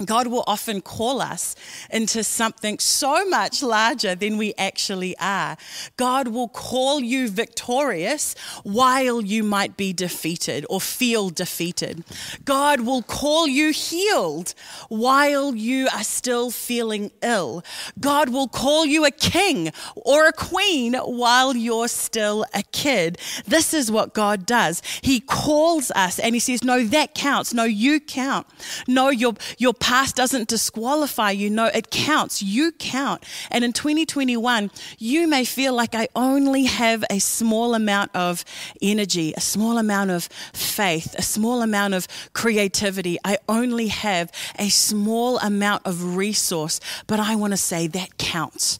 God 0.05 0.29
will 0.29 0.45
often 0.47 0.81
call 0.81 1.21
us 1.21 1.57
into 1.91 2.23
something 2.23 2.79
so 2.79 3.29
much 3.29 3.63
larger 3.63 4.15
than 4.15 4.39
we 4.39 4.55
actually 4.57 5.17
are. 5.19 5.57
God 5.97 6.29
will 6.29 6.49
call 6.49 7.01
you 7.01 7.29
victorious 7.29 8.35
while 8.63 9.21
you 9.21 9.43
might 9.43 9.77
be 9.77 9.93
defeated 9.93 10.65
or 10.71 10.81
feel 10.81 11.31
defeated. 11.31 12.05
God 12.45 12.81
will 12.81 13.03
call 13.03 13.49
you 13.49 13.73
healed 13.73 14.55
while 14.89 15.55
you 15.55 15.89
are 15.93 16.05
still 16.05 16.51
feeling 16.51 17.11
ill. 17.23 17.65
God 17.99 18.29
will 18.29 18.49
call 18.49 18.87
you 18.87 19.05
a 19.05 19.11
king 19.11 19.73
or 19.97 20.27
a 20.27 20.33
queen 20.33 20.95
while 20.95 21.57
you're 21.57 21.89
still 21.89 22.45
a 22.55 22.63
kid. 22.63 23.19
This 23.47 23.75
is 23.75 23.91
what 23.91 24.15
God 24.15 24.47
does. 24.47 24.83
He 25.03 25.21
calls 25.21 25.91
us 25.93 26.19
and 26.19 26.35
He 26.35 26.41
says, 26.41 26.63
No, 26.63 26.85
that 26.85 27.15
counts. 27.15 27.53
No, 27.53 27.65
you 27.65 28.01
count. 28.01 28.47
No, 28.87 29.09
your, 29.11 29.35
your 29.59 29.75
past 29.89 30.17
doesn't 30.17 30.49
disqualify 30.49 31.31
you. 31.31 31.49
No, 31.49 31.65
it 31.65 31.91
counts. 31.91 32.43
You 32.43 32.73
count. 32.73 33.25
And 33.51 33.65
in 33.65 33.73
2021, 33.73 34.71
you 34.99 35.27
may 35.27 35.47
feel 35.47 35.73
like 35.73 35.95
I 35.95 36.09
only 36.15 36.65
have 36.65 37.07
a 37.09 37.19
small 37.19 37.75
amount 37.75 38.15
of 38.15 38.45
energy, 38.83 39.33
a 39.35 39.41
small 39.41 39.79
amount 39.79 40.11
of 40.11 40.25
faith, 40.53 41.15
a 41.17 41.23
small 41.23 41.63
amount 41.63 41.95
of 41.95 42.07
creativity. 42.35 43.17
I 43.25 43.39
only 43.49 43.87
have 43.87 44.31
a 44.59 44.69
small 44.69 45.39
amount 45.39 45.87
of 45.87 46.17
resource, 46.17 46.81
but 47.07 47.19
I 47.19 47.35
want 47.37 47.55
to 47.55 47.57
say 47.57 47.87
that 47.87 48.19
counts 48.19 48.79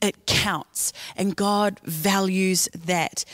it 0.00 0.26
counts. 0.26 0.92
And 1.16 1.34
God 1.34 1.80
values 1.82 2.68
that. 2.86 3.24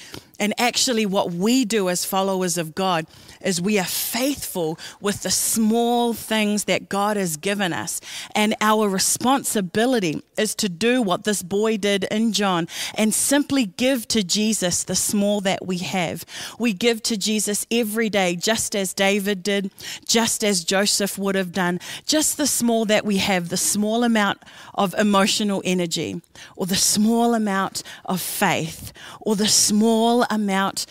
And 0.41 0.55
actually, 0.59 1.07
what 1.07 1.33
we 1.33 1.65
do 1.65 1.89
as 1.89 2.05
followers 2.05 2.59
of 2.59 2.75
God 2.75 3.07
is 3.45 3.61
we 3.61 3.79
are 3.79 3.85
faithful 3.85 4.79
with 5.01 5.23
the 5.23 5.31
small 5.31 6.13
things 6.13 6.65
that 6.65 6.89
God 6.89 7.17
has 7.17 7.37
given 7.37 7.73
us. 7.73 8.01
And 8.35 8.57
our 8.61 8.89
responsibility 8.89 10.23
is 10.37 10.55
to 10.57 10.69
do 10.69 11.03
what 11.03 11.25
this 11.25 11.43
boy 11.43 11.77
did 11.77 12.05
in 12.05 12.33
John 12.33 12.67
and 12.95 13.15
simply 13.15 13.67
give 13.67 14.09
to 14.09 14.23
Jesus 14.23 14.83
the 14.83 14.95
small 14.95 15.41
that 15.43 15.67
we 15.67 15.79
have. 15.79 16.25
We 16.59 16.73
give 16.73 17.03
to 17.05 17.17
Jesus 17.17 17.67
every 17.71 18.11
day, 18.11 18.37
just 18.37 18.75
as 18.75 18.95
David 18.95 19.43
did, 19.43 19.71
just 20.07 20.43
as 20.43 20.65
Joseph 20.65 21.19
would 21.19 21.35
have 21.35 21.53
done, 21.53 21.81
just 22.07 22.37
the 22.37 22.47
small 22.47 22.85
that 22.87 23.05
we 23.05 23.19
have, 23.19 23.49
the 23.49 23.57
small 23.57 24.05
amount 24.05 24.39
of 24.75 24.95
emotional 24.95 25.63
energy, 25.65 26.21
or 26.57 26.67
the 26.67 26.75
small 26.75 27.35
amount 27.35 27.83
of 28.05 28.21
faith, 28.21 28.93
or 29.21 29.37
the 29.37 29.49
small 29.49 30.25
amount 30.31 30.87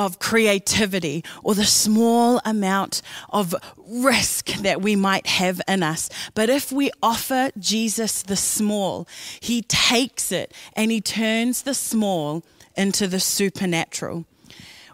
of 0.00 0.18
creativity 0.18 1.22
or 1.44 1.54
the 1.54 1.66
small 1.66 2.40
amount 2.46 3.02
of 3.28 3.54
risk 3.86 4.46
that 4.62 4.80
we 4.80 4.96
might 4.96 5.26
have 5.26 5.60
in 5.68 5.82
us. 5.82 6.08
But 6.32 6.48
if 6.48 6.72
we 6.72 6.90
offer 7.02 7.50
Jesus 7.58 8.22
the 8.22 8.34
small, 8.34 9.06
he 9.40 9.60
takes 9.60 10.32
it 10.32 10.54
and 10.72 10.90
he 10.90 11.02
turns 11.02 11.62
the 11.62 11.74
small 11.74 12.42
into 12.74 13.06
the 13.06 13.20
supernatural. 13.20 14.24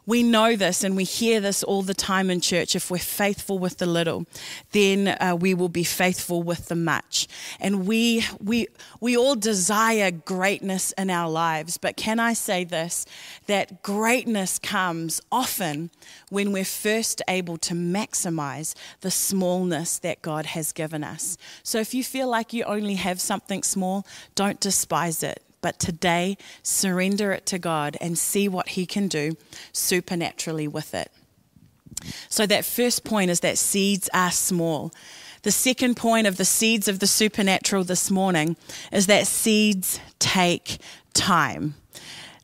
We 0.06 0.22
know 0.22 0.54
this 0.54 0.84
and 0.84 0.96
we 0.96 1.02
hear 1.02 1.40
this 1.40 1.64
all 1.64 1.82
the 1.82 1.94
time 1.94 2.30
in 2.30 2.40
church. 2.40 2.76
If 2.76 2.90
we're 2.90 2.98
faithful 2.98 3.58
with 3.58 3.78
the 3.78 3.86
little, 3.86 4.24
then 4.70 5.08
uh, 5.08 5.36
we 5.38 5.52
will 5.52 5.68
be 5.68 5.82
faithful 5.82 6.44
with 6.44 6.68
the 6.68 6.76
much. 6.76 7.26
And 7.58 7.88
we, 7.88 8.24
we, 8.40 8.68
we 9.00 9.16
all 9.16 9.34
desire 9.34 10.12
greatness 10.12 10.92
in 10.92 11.10
our 11.10 11.28
lives. 11.28 11.76
But 11.76 11.96
can 11.96 12.20
I 12.20 12.34
say 12.34 12.62
this? 12.62 13.04
That 13.48 13.82
greatness 13.82 14.60
comes 14.60 15.20
often 15.32 15.90
when 16.30 16.52
we're 16.52 16.64
first 16.64 17.20
able 17.26 17.56
to 17.58 17.74
maximize 17.74 18.74
the 19.00 19.10
smallness 19.10 19.98
that 19.98 20.22
God 20.22 20.46
has 20.46 20.70
given 20.70 21.02
us. 21.02 21.36
So 21.64 21.78
if 21.78 21.94
you 21.94 22.04
feel 22.04 22.28
like 22.28 22.52
you 22.52 22.62
only 22.64 22.94
have 22.94 23.20
something 23.20 23.64
small, 23.64 24.06
don't 24.36 24.60
despise 24.60 25.24
it 25.24 25.42
but 25.66 25.80
today, 25.80 26.38
surrender 26.62 27.32
it 27.32 27.44
to 27.46 27.58
God 27.58 27.96
and 28.00 28.16
see 28.16 28.48
what 28.48 28.68
He 28.68 28.86
can 28.86 29.08
do 29.08 29.36
supernaturally 29.72 30.68
with 30.68 30.94
it. 30.94 31.10
So, 32.28 32.46
that 32.46 32.64
first 32.64 33.02
point 33.02 33.32
is 33.32 33.40
that 33.40 33.58
seeds 33.58 34.08
are 34.14 34.30
small. 34.30 34.92
The 35.42 35.50
second 35.50 35.96
point 35.96 36.28
of 36.28 36.36
the 36.36 36.44
seeds 36.44 36.86
of 36.86 37.00
the 37.00 37.08
supernatural 37.08 37.82
this 37.82 38.12
morning 38.12 38.56
is 38.92 39.08
that 39.08 39.26
seeds 39.26 39.98
take 40.20 40.78
time. 41.14 41.74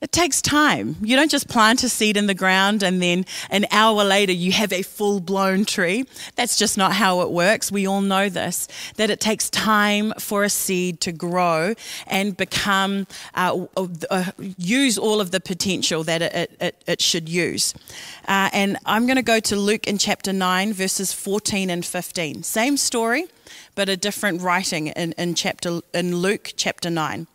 It 0.03 0.11
takes 0.11 0.43
time. 0.43 0.97
You 1.01 1.15
don't 1.15 1.31
just 1.31 1.49
plant 1.49 1.85
a 1.85 1.89
seed 1.89 2.17
in 2.17 2.27
the 2.27 2.35
ground 2.35 2.83
and 2.83 3.01
then 3.01 3.25
an 3.51 3.67
hour 3.71 4.03
later 4.03 4.33
you 4.33 4.51
have 4.51 4.73
a 4.73 4.83
full 4.83 5.21
blown 5.21 5.65
tree. 5.65 6.07
That's 6.35 6.59
just 6.59 6.77
not 6.77 6.95
how 6.95 7.21
it 7.21 7.31
works. 7.31 7.71
We 7.71 7.87
all 7.87 8.01
know 8.01 8.29
this 8.29 8.67
that 8.97 9.11
it 9.11 9.21
takes 9.21 9.49
time 9.49 10.13
for 10.19 10.43
a 10.43 10.51
seed 10.51 11.01
to 11.03 11.13
grow 11.13 11.75
and 12.09 12.37
become, 12.37 13.07
uh, 13.37 13.67
uh, 14.11 14.33
use 14.59 14.99
all 14.99 15.21
of 15.21 15.31
the 15.31 15.39
potential 15.39 16.03
that 16.03 16.21
it, 16.21 16.57
it, 16.61 16.83
it 16.85 17.01
should 17.01 17.29
use. 17.29 17.73
Uh, 18.27 18.51
and 18.53 18.79
I'm 18.85 19.07
going 19.07 19.17
to 19.17 19.23
go 19.23 19.39
to 19.39 19.55
Luke 19.55 19.87
in 19.87 19.99
chapter 19.99 20.33
9, 20.33 20.73
verses 20.73 21.13
14 21.13 21.71
and 21.71 21.87
15. 21.87 22.43
Same 22.43 22.77
story, 22.77 23.27
but 23.77 23.89
a 23.89 23.97
different 23.97 24.43
writing 24.43 24.89
in, 24.89 25.13
in, 25.13 25.37
chapter, 25.37 25.81
in 25.95 26.17
Luke 26.17 26.55
chapter 26.57 26.91
9. 26.91 27.29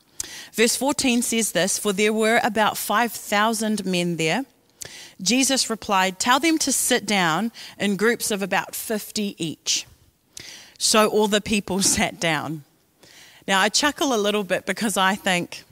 Verse 0.54 0.76
14 0.76 1.22
says 1.22 1.52
this 1.52 1.78
For 1.78 1.94
there 1.94 2.14
were 2.14 2.40
about 2.44 2.78
5,000 2.78 3.86
men 3.86 4.18
there. 4.18 4.46
Jesus 5.22 5.70
replied, 5.70 6.20
Tell 6.20 6.40
them 6.40 6.58
to 6.60 6.72
sit 6.72 7.06
down 7.06 7.52
in 7.80 7.98
groups 7.98 8.32
of 8.32 8.42
about 8.42 8.76
50 8.76 9.36
each. 9.44 9.86
So 10.78 11.08
all 11.08 11.28
the 11.28 11.42
people 11.42 11.82
sat 11.82 12.20
down. 12.20 12.64
Now 13.48 13.62
I 13.62 13.70
chuckle 13.70 14.14
a 14.14 14.18
little 14.18 14.44
bit 14.44 14.66
because 14.66 14.98
I 14.98 15.16
think, 15.16 15.64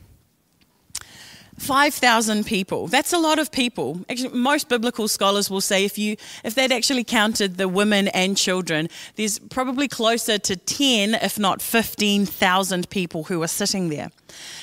5,000 1.57 2.45
people. 2.45 2.87
That's 2.87 3.13
a 3.13 3.17
lot 3.17 3.39
of 3.39 3.51
people. 3.51 4.01
Actually, 4.09 4.37
most 4.37 4.67
biblical 4.67 5.07
scholars 5.07 5.49
will 5.49 5.61
say 5.61 5.85
if 5.85 5.97
you 5.97 6.17
if 6.43 6.53
they'd 6.53 6.71
actually 6.71 7.03
counted 7.03 7.57
the 7.57 7.67
women 7.67 8.09
and 8.09 8.35
children, 8.35 8.89
there's 9.15 9.39
probably 9.39 9.87
closer 9.87 10.37
to 10.37 10.55
10 10.55 11.15
if 11.15 11.39
not 11.39 11.61
15,000 11.61 12.89
people 12.89 13.25
who 13.25 13.41
are 13.41 13.47
sitting 13.47 13.89
there. 13.89 14.09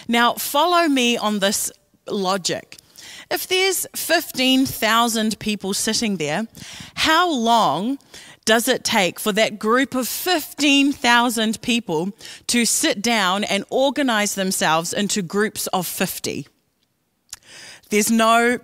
Now, 0.07 0.35
follow 0.35 0.89
me 0.89 1.17
on 1.17 1.39
this 1.39 1.73
logic. 2.07 2.77
If 3.31 3.47
there's 3.47 3.87
15,000 3.97 5.39
people 5.39 5.73
sitting 5.73 6.19
there, 6.19 6.47
how 6.95 7.33
long 7.33 7.99
does 8.45 8.69
it 8.69 8.85
take 8.85 9.19
for 9.19 9.33
that 9.33 9.59
group 9.59 9.95
of 9.95 10.09
15,000 10.09 11.63
people 11.63 12.13
to 12.49 12.65
sit 12.67 13.01
down 13.01 13.45
and 13.45 13.65
organize 13.71 14.35
themselves 14.35 14.93
into 14.93 15.23
groups 15.23 15.67
of 15.69 15.87
50? 15.87 16.47
There's 17.93 18.11
no 18.11 18.59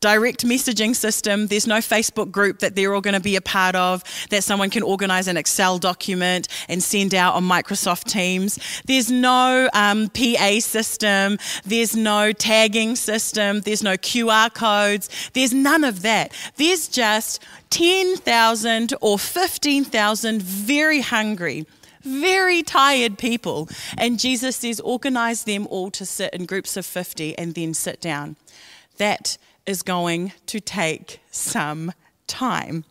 direct 0.00 0.44
messaging 0.44 0.96
system. 0.96 1.46
There's 1.46 1.68
no 1.68 1.76
Facebook 1.76 2.32
group 2.32 2.58
that 2.58 2.74
they're 2.74 2.92
all 2.92 3.00
going 3.00 3.14
to 3.14 3.20
be 3.20 3.36
a 3.36 3.40
part 3.40 3.76
of 3.76 4.02
that 4.30 4.42
someone 4.42 4.68
can 4.68 4.82
organize 4.82 5.28
an 5.28 5.36
Excel 5.36 5.78
document 5.78 6.48
and 6.68 6.82
send 6.82 7.14
out 7.14 7.36
on 7.36 7.44
Microsoft 7.44 8.10
Teams. 8.10 8.58
There's 8.84 9.12
no 9.12 9.70
um, 9.74 10.08
PA 10.08 10.58
system. 10.58 11.38
There's 11.64 11.94
no 11.94 12.32
tagging 12.32 12.96
system. 12.96 13.60
There's 13.60 13.84
no 13.84 13.96
QR 13.96 14.52
codes. 14.52 15.08
There's 15.34 15.54
none 15.54 15.84
of 15.84 16.02
that. 16.02 16.32
There's 16.56 16.88
just 16.88 17.40
10,000 17.70 18.92
or 19.00 19.20
15,000 19.20 20.42
very 20.42 21.00
hungry 21.00 21.64
very 22.06 22.62
tired 22.62 23.16
people. 23.16 23.66
And 23.96 24.18
Jesus 24.18 24.56
says, 24.56 24.78
organize 24.80 25.44
them 25.44 25.66
all 25.68 25.90
to 25.92 26.04
sit 26.04 26.34
in 26.34 26.44
groups 26.44 26.76
of 26.76 26.84
50 26.84 27.38
and 27.38 27.54
then 27.54 27.72
sit 27.72 27.98
down. 27.98 28.36
That 28.98 29.38
is 29.66 29.82
going 29.82 30.32
to 30.46 30.60
take 30.60 31.20
some 31.30 31.92
time. 32.26 32.84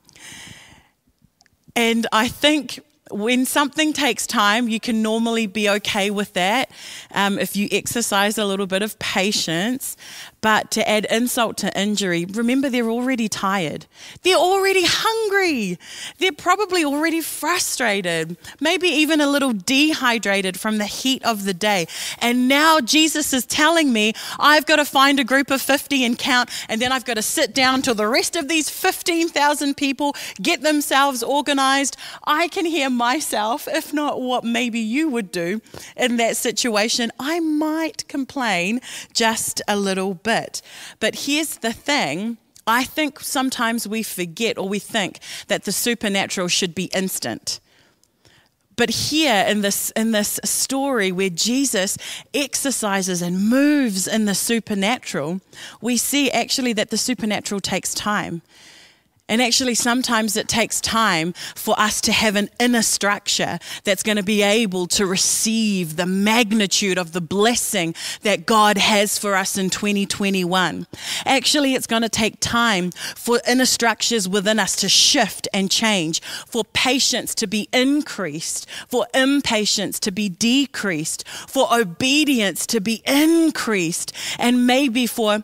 And 1.76 2.08
I 2.12 2.28
think 2.28 2.80
when 3.12 3.46
something 3.46 3.94
takes 3.94 4.26
time, 4.26 4.68
you 4.68 4.80
can 4.80 5.02
normally 5.02 5.48
be 5.48 5.70
okay 5.70 6.10
with 6.10 6.34
that 6.34 6.72
um, 7.12 7.38
if 7.38 7.56
you 7.56 7.68
exercise 7.72 8.38
a 8.38 8.46
little 8.46 8.68
bit 8.68 8.82
of 8.82 8.98
patience. 9.00 9.98
But 10.44 10.72
to 10.72 10.88
add 10.88 11.08
insult 11.10 11.56
to 11.60 11.80
injury, 11.80 12.26
remember 12.26 12.70
they're 12.70 12.90
already 12.90 13.30
tired. 13.30 13.86
They're 14.24 14.36
already 14.36 14.84
hungry. 14.86 15.80
They're 16.18 16.34
probably 16.34 16.84
already 16.84 17.22
frustrated, 17.22 18.36
maybe 18.60 18.90
even 18.90 19.22
a 19.22 19.28
little 19.28 19.54
dehydrated 19.54 20.60
from 20.60 20.80
the 20.80 20.86
heat 20.86 21.24
of 21.24 21.46
the 21.46 21.54
day. 21.54 21.88
And 22.20 22.50
now 22.50 22.82
Jesus 22.82 23.32
is 23.32 23.46
telling 23.46 23.94
me 23.94 24.12
I've 24.38 24.66
got 24.66 24.76
to 24.76 24.86
find 24.86 25.18
a 25.18 25.24
group 25.24 25.50
of 25.50 25.62
50 25.62 26.04
and 26.04 26.20
count, 26.20 26.50
and 26.68 26.82
then 26.82 26.92
I've 26.92 27.06
got 27.06 27.14
to 27.14 27.22
sit 27.22 27.54
down 27.54 27.82
till 27.82 27.96
the 27.96 28.10
rest 28.10 28.36
of 28.36 28.50
these 28.50 28.70
15,000 28.70 29.78
people 29.78 30.14
get 30.42 30.62
themselves 30.62 31.24
organized. 31.24 31.96
I 32.26 32.50
can 32.50 32.66
hear 32.66 32.90
myself, 32.90 33.66
if 33.70 33.94
not 33.94 34.20
what 34.20 34.44
maybe 34.44 34.82
you 34.82 35.08
would 35.08 35.32
do 35.32 35.62
in 35.96 36.18
that 36.18 36.36
situation. 36.36 37.14
I 37.18 37.40
might 37.40 38.06
complain 38.10 38.82
just 39.14 39.62
a 39.70 39.78
little 39.78 40.16
bit. 40.16 40.33
But 41.00 41.16
here's 41.16 41.58
the 41.58 41.74
thing. 41.74 42.38
I 42.66 42.84
think 42.84 43.20
sometimes 43.20 43.88
we 43.88 44.04
forget 44.04 44.58
or 44.58 44.70
we 44.70 44.80
think 44.80 45.20
that 45.48 45.66
the 45.66 45.72
supernatural 45.72 46.48
should 46.48 46.74
be 46.74 46.86
instant. 46.86 47.60
But 48.75 48.90
here 48.90 49.46
in 49.48 49.62
this, 49.62 49.92
in 49.92 50.12
this 50.12 50.40
story 50.44 51.12
where 51.12 51.30
Jesus 51.30 51.98
exercises 52.34 53.22
and 53.22 53.50
moves 53.50 54.08
in 54.08 54.25
the 54.25 54.34
supernatural, 54.34 55.42
we 55.82 55.98
see 55.98 56.32
actually 56.32 56.74
that 56.74 56.90
the 56.90 56.98
supernatural 56.98 57.62
takes 57.62 57.94
time. 57.94 58.42
And 59.30 59.42
actually, 59.42 59.75
sometimes 59.75 60.36
it 60.36 60.50
takes 60.50 60.82
time 60.82 61.32
for 61.56 61.80
us 61.80 62.01
to 62.01 62.12
have 62.12 62.36
an 62.36 62.50
inner 62.60 62.82
structure 62.82 63.58
that's 63.86 64.03
going 64.03 64.18
to 64.18 64.24
be 64.24 64.42
able 64.42 64.86
to 64.88 65.06
receive 65.06 65.96
the 65.96 66.06
magnitude 66.06 66.98
of 66.98 67.13
the 67.13 67.22
blessing 67.22 67.96
that 68.24 68.46
God 68.46 68.77
has 68.77 69.18
for 69.18 69.36
us 69.36 69.58
in 69.58 69.70
2021. 69.70 70.88
Actually, 71.25 71.74
it's 71.74 71.88
going 71.88 72.01
to 72.01 72.10
take 72.10 72.42
time 72.42 72.92
for 72.92 73.39
inner 73.48 73.65
structures 73.65 74.27
within 74.27 74.60
us 74.60 74.75
to 74.75 74.89
shift 74.89 75.48
and 75.53 75.72
change, 75.72 76.22
for 76.22 76.65
patience 76.74 77.34
to 77.36 77.48
be 77.48 77.70
increased, 77.72 78.70
for 78.89 79.08
impatience 79.13 80.01
to 80.01 80.12
be 80.12 80.27
decreased, 80.27 81.25
for 81.48 81.74
obedience 81.74 82.68
to 82.68 82.82
be 82.82 83.01
increased, 83.08 84.12
and 84.38 84.68
maybe 84.68 85.08
for 85.08 85.42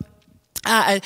a, 0.66 1.02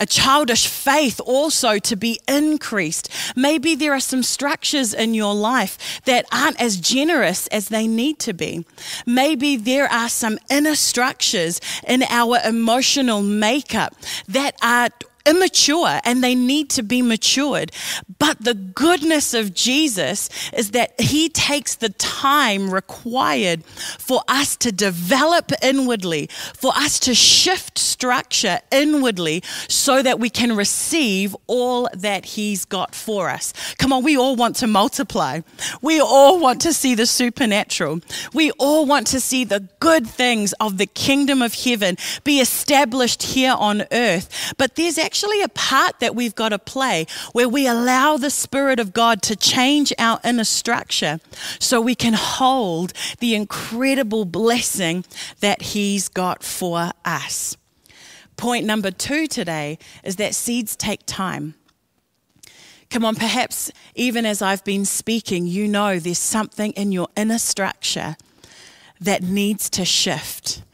a, 0.00 0.06
childish 0.06 0.66
faith 0.66 1.20
also 1.24 1.78
to 1.78 1.96
be 1.96 2.20
increased. 2.28 3.08
Maybe 3.36 3.74
there 3.74 3.92
are 3.92 4.00
some 4.00 4.22
structures 4.22 4.94
in 4.94 5.14
your 5.14 5.34
life 5.34 6.00
that 6.04 6.26
aren't 6.32 6.60
as 6.60 6.76
generous 6.76 7.46
as 7.48 7.68
they 7.68 7.86
need 7.86 8.18
to 8.20 8.32
be. 8.32 8.64
Maybe 9.06 9.56
there 9.56 9.90
are 9.90 10.08
some 10.08 10.38
inner 10.50 10.74
structures 10.74 11.60
in 11.86 12.02
our 12.04 12.38
emotional 12.44 13.22
makeup 13.22 13.94
that 14.28 14.54
are 14.62 14.88
immature 15.26 16.00
and 16.04 16.22
they 16.22 16.34
need 16.34 16.70
to 16.70 16.82
be 16.82 17.02
matured. 17.02 17.72
But 18.18 18.42
the 18.42 18.54
goodness 18.54 19.34
of 19.34 19.54
Jesus 19.54 20.28
is 20.52 20.72
that 20.72 21.00
he 21.00 21.28
takes 21.28 21.74
the 21.76 21.88
time 21.90 22.70
required 22.70 23.64
for 23.64 24.22
us 24.28 24.56
to 24.56 24.72
develop 24.72 25.52
inwardly, 25.62 26.28
for 26.54 26.72
us 26.74 26.98
to 27.00 27.14
shift 27.14 27.78
structure 27.78 28.58
inwardly 28.70 29.42
so 29.68 30.02
that 30.02 30.20
we 30.20 30.28
can 30.30 30.54
receive 30.54 31.34
all 31.46 31.88
that 31.94 32.24
he's 32.24 32.64
got 32.64 32.94
for 32.94 33.30
us. 33.30 33.52
Come 33.78 33.92
on, 33.92 34.02
we 34.02 34.16
all 34.16 34.36
want 34.36 34.56
to 34.56 34.66
multiply. 34.66 35.40
We 35.80 36.00
all 36.00 36.38
want 36.38 36.60
to 36.62 36.72
see 36.72 36.94
the 36.94 37.06
supernatural. 37.06 38.00
We 38.32 38.50
all 38.52 38.86
want 38.86 39.06
to 39.08 39.20
see 39.20 39.44
the 39.44 39.68
good 39.80 40.06
things 40.06 40.52
of 40.54 40.78
the 40.78 40.86
kingdom 40.86 41.40
of 41.42 41.54
heaven 41.54 41.96
be 42.24 42.40
established 42.40 43.22
here 43.22 43.54
on 43.58 43.84
earth. 43.92 44.54
But 44.58 44.76
there's 44.76 44.98
actually 44.98 45.13
actually 45.14 45.42
a 45.42 45.48
part 45.48 46.00
that 46.00 46.12
we've 46.12 46.34
got 46.34 46.48
to 46.48 46.58
play 46.58 47.06
where 47.30 47.48
we 47.48 47.68
allow 47.68 48.16
the 48.16 48.30
Spirit 48.30 48.80
of 48.80 48.92
God 48.92 49.22
to 49.22 49.36
change 49.36 49.92
our 49.96 50.18
inner 50.24 50.42
structure 50.42 51.20
so 51.60 51.80
we 51.80 51.94
can 51.94 52.14
hold 52.14 52.92
the 53.20 53.36
incredible 53.36 54.24
blessing 54.24 55.04
that 55.38 55.62
He's 55.62 56.08
got 56.08 56.42
for 56.42 56.90
us. 57.04 57.56
Point 58.36 58.66
number 58.66 58.90
two 58.90 59.28
today 59.28 59.78
is 60.02 60.16
that 60.16 60.34
seeds 60.34 60.74
take 60.74 61.06
time. 61.06 61.54
Come 62.90 63.04
on, 63.04 63.14
perhaps 63.14 63.70
even 63.94 64.26
as 64.26 64.42
I've 64.42 64.64
been 64.64 64.84
speaking, 64.84 65.46
you 65.46 65.68
know 65.68 66.00
there's 66.00 66.18
something 66.18 66.72
in 66.72 66.90
your 66.90 67.06
inner 67.16 67.38
structure 67.38 68.16
that 69.00 69.22
needs 69.22 69.70
to 69.70 69.84
shift. 69.84 70.64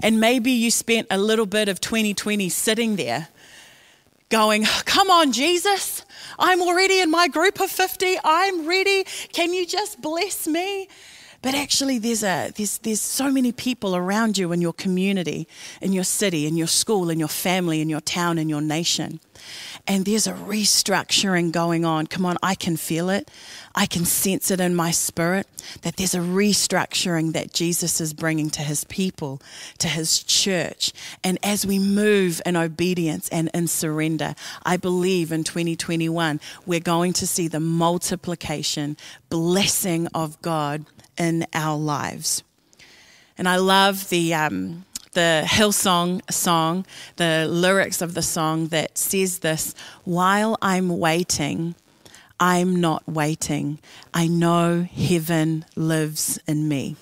And 0.00 0.20
maybe 0.20 0.52
you 0.52 0.70
spent 0.70 1.08
a 1.10 1.18
little 1.18 1.44
bit 1.44 1.68
of 1.68 1.80
2020 1.80 2.48
sitting 2.50 2.94
there 2.94 3.30
going, 4.30 4.64
Come 4.84 5.10
on, 5.10 5.32
Jesus, 5.32 6.04
I'm 6.38 6.62
already 6.62 7.00
in 7.00 7.10
my 7.10 7.28
group 7.28 7.60
of 7.60 7.70
50. 7.70 8.16
I'm 8.24 8.66
ready. 8.66 9.04
Can 9.32 9.52
you 9.52 9.66
just 9.66 10.00
bless 10.00 10.46
me? 10.46 10.88
But 11.42 11.54
actually, 11.54 11.98
there's, 11.98 12.22
a, 12.22 12.52
there's, 12.54 12.78
there's 12.78 13.00
so 13.00 13.30
many 13.30 13.50
people 13.50 13.96
around 13.96 14.36
you 14.36 14.52
in 14.52 14.60
your 14.60 14.74
community, 14.74 15.48
in 15.80 15.92
your 15.92 16.04
city, 16.04 16.46
in 16.46 16.56
your 16.56 16.66
school, 16.66 17.08
in 17.08 17.18
your 17.18 17.28
family, 17.28 17.80
in 17.80 17.88
your 17.88 18.02
town, 18.02 18.38
in 18.38 18.50
your 18.50 18.60
nation. 18.60 19.20
And 19.86 20.04
there's 20.04 20.26
a 20.26 20.34
restructuring 20.34 21.50
going 21.50 21.84
on. 21.86 22.06
Come 22.06 22.26
on, 22.26 22.36
I 22.42 22.54
can 22.54 22.76
feel 22.76 23.08
it. 23.08 23.30
I 23.74 23.86
can 23.86 24.04
sense 24.04 24.50
it 24.50 24.60
in 24.60 24.74
my 24.74 24.90
spirit 24.90 25.46
that 25.82 25.96
there's 25.96 26.14
a 26.14 26.18
restructuring 26.18 27.32
that 27.32 27.54
Jesus 27.54 28.00
is 28.00 28.12
bringing 28.12 28.50
to 28.50 28.62
his 28.62 28.84
people, 28.84 29.40
to 29.78 29.88
his 29.88 30.22
church. 30.22 30.92
And 31.24 31.38
as 31.42 31.64
we 31.64 31.78
move 31.78 32.42
in 32.44 32.56
obedience 32.56 33.28
and 33.30 33.48
in 33.54 33.68
surrender, 33.68 34.34
I 34.64 34.76
believe 34.76 35.32
in 35.32 35.44
2021, 35.44 36.40
we're 36.66 36.80
going 36.80 37.12
to 37.14 37.26
see 37.26 37.48
the 37.48 37.60
multiplication, 37.60 38.96
blessing 39.30 40.06
of 40.08 40.40
God 40.42 40.84
in 41.20 41.46
our 41.54 41.78
lives. 41.78 42.42
And 43.38 43.48
I 43.48 43.56
love 43.56 44.08
the. 44.08 44.34
Um, 44.34 44.86
the 45.12 45.42
Hillsong 45.44 46.20
song, 46.30 46.86
the 47.16 47.44
lyrics 47.50 48.00
of 48.00 48.14
the 48.14 48.22
song 48.22 48.68
that 48.68 48.96
says 48.96 49.40
this 49.40 49.74
While 50.04 50.56
I'm 50.62 51.00
waiting, 51.00 51.74
I'm 52.38 52.80
not 52.80 53.08
waiting. 53.08 53.80
I 54.14 54.28
know 54.28 54.82
heaven 54.82 55.64
lives 55.74 56.38
in 56.46 56.68
me. 56.68 56.94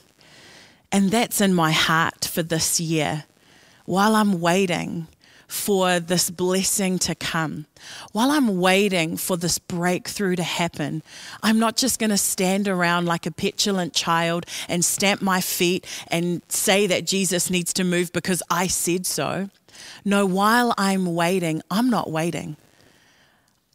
And 0.91 1.11
that's 1.11 1.43
in 1.43 1.53
my 1.53 1.71
heart 1.71 2.25
for 2.25 2.43
this 2.43 2.81
year. 2.81 3.25
While 3.85 4.17
I'm 4.17 4.41
waiting 4.41 5.07
for 5.49 5.99
this 5.99 6.31
blessing 6.31 6.99
to 7.01 7.15
come, 7.15 7.67
while 8.13 8.31
I'm 8.31 8.61
waiting 8.61 9.17
for 9.17 9.37
this 9.37 9.59
breakthrough 9.59 10.37
to 10.37 10.43
happen, 10.43 11.03
I'm 11.43 11.59
not 11.59 11.77
just 11.77 11.99
going 11.99 12.11
to 12.11 12.19
stand 12.19 12.69
around 12.69 13.07
like 13.07 13.25
a 13.27 13.31
petulant 13.31 13.95
child 13.95 14.45
and 14.69 14.85
stamp 14.85 15.23
my 15.23 15.41
feet 15.41 15.87
and 16.09 16.43
say 16.49 16.87
that 16.87 17.07
Jesus 17.07 17.51
needs 17.51 17.73
to 17.75 17.85
move 17.85 18.13
because 18.13 18.43
I 18.51 18.67
said 18.67 19.07
so. 19.07 19.49
No, 20.05 20.27
while 20.27 20.75
I'm 20.77 21.15
waiting, 21.15 21.63
I'm 21.71 21.89
not 21.89 22.11
waiting 22.11 22.57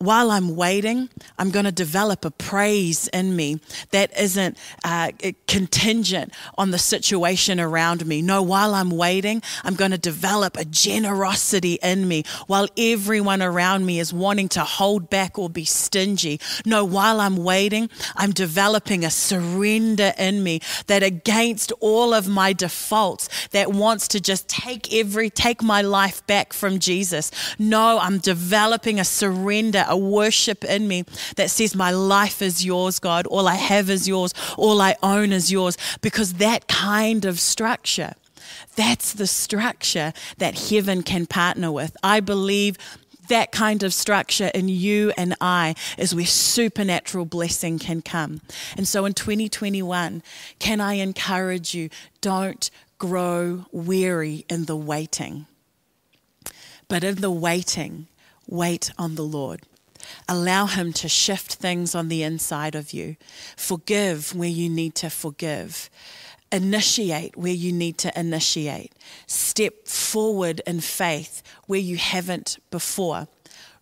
while 0.03 0.31
I'm 0.31 0.55
waiting, 0.55 1.09
I'm 1.37 1.49
going 1.49 1.63
to 1.63 1.71
develop 1.71 2.25
a 2.25 2.31
praise 2.31 3.07
in 3.07 3.35
me 3.35 3.61
that 3.91 4.17
isn't 4.19 4.57
uh, 4.83 5.11
contingent 5.47 6.33
on 6.57 6.71
the 6.71 6.77
situation 6.77 7.59
around 7.59 8.05
me. 8.05 8.21
No, 8.21 8.41
while 8.41 8.75
I'm 8.75 8.89
waiting, 8.89 9.41
I'm 9.63 9.75
going 9.75 9.91
to 9.91 9.97
develop 9.97 10.57
a 10.57 10.65
generosity 10.65 11.79
in 11.81 12.07
me 12.07 12.23
while 12.47 12.67
everyone 12.77 13.41
around 13.41 13.85
me 13.85 13.99
is 13.99 14.13
wanting 14.13 14.49
to 14.49 14.63
hold 14.65 15.09
back 15.09 15.39
or 15.39 15.49
be 15.49 15.63
stingy. 15.63 16.39
No, 16.65 16.83
while 16.83 17.21
I'm 17.21 17.37
waiting, 17.37 17.89
I'm 18.17 18.31
developing 18.31 19.05
a 19.05 19.09
surrender 19.09 20.11
in 20.17 20.43
me 20.43 20.59
that 20.87 21.01
against 21.01 21.71
all 21.79 22.13
of 22.13 22.27
my 22.27 22.51
defaults 22.51 23.29
that 23.51 23.71
wants 23.71 24.09
to 24.09 24.19
just 24.19 24.49
take 24.49 24.93
every, 24.93 25.29
take 25.29 25.63
my 25.63 25.81
life 25.81 26.25
back 26.27 26.51
from 26.51 26.79
Jesus. 26.79 27.31
No, 27.57 27.99
I'm 27.99 28.17
developing 28.17 28.99
a 28.99 29.05
surrender, 29.05 29.85
a 29.93 29.97
worship 29.97 30.65
in 30.65 30.87
me 30.87 31.05
that 31.35 31.51
says, 31.51 31.75
My 31.75 31.91
life 31.91 32.41
is 32.41 32.65
yours, 32.65 32.99
God. 32.99 33.27
All 33.27 33.47
I 33.47 33.55
have 33.55 33.89
is 33.89 34.07
yours. 34.07 34.33
All 34.57 34.81
I 34.81 34.95
own 35.03 35.31
is 35.31 35.51
yours. 35.51 35.77
Because 36.01 36.33
that 36.35 36.67
kind 36.67 37.25
of 37.25 37.39
structure, 37.39 38.13
that's 38.75 39.13
the 39.13 39.27
structure 39.27 40.11
that 40.39 40.69
heaven 40.69 41.03
can 41.03 41.27
partner 41.27 41.71
with. 41.71 41.95
I 42.01 42.19
believe 42.19 42.77
that 43.29 43.51
kind 43.51 43.83
of 43.83 43.93
structure 43.93 44.51
in 44.53 44.67
you 44.67 45.13
and 45.17 45.35
I 45.39 45.75
is 45.97 46.13
where 46.13 46.25
supernatural 46.25 47.25
blessing 47.25 47.79
can 47.79 48.01
come. 48.01 48.41
And 48.75 48.87
so 48.87 49.05
in 49.05 49.13
2021, 49.13 50.23
can 50.59 50.81
I 50.81 50.95
encourage 50.95 51.73
you, 51.73 51.89
don't 52.19 52.69
grow 52.97 53.65
weary 53.71 54.45
in 54.49 54.65
the 54.65 54.75
waiting. 54.75 55.45
But 56.87 57.03
in 57.03 57.15
the 57.15 57.31
waiting, 57.31 58.07
wait 58.47 58.91
on 58.97 59.15
the 59.15 59.23
Lord. 59.23 59.61
Allow 60.27 60.67
Him 60.67 60.93
to 60.93 61.07
shift 61.07 61.55
things 61.55 61.95
on 61.95 62.09
the 62.09 62.23
inside 62.23 62.75
of 62.75 62.93
you. 62.93 63.15
Forgive 63.55 64.35
where 64.35 64.49
you 64.49 64.69
need 64.69 64.95
to 64.95 65.09
forgive. 65.09 65.89
Initiate 66.51 67.35
where 67.35 67.53
you 67.53 67.71
need 67.71 67.97
to 67.99 68.19
initiate. 68.19 68.93
Step 69.25 69.87
forward 69.87 70.61
in 70.67 70.81
faith 70.81 71.41
where 71.65 71.79
you 71.79 71.97
haven't 71.97 72.59
before. 72.69 73.27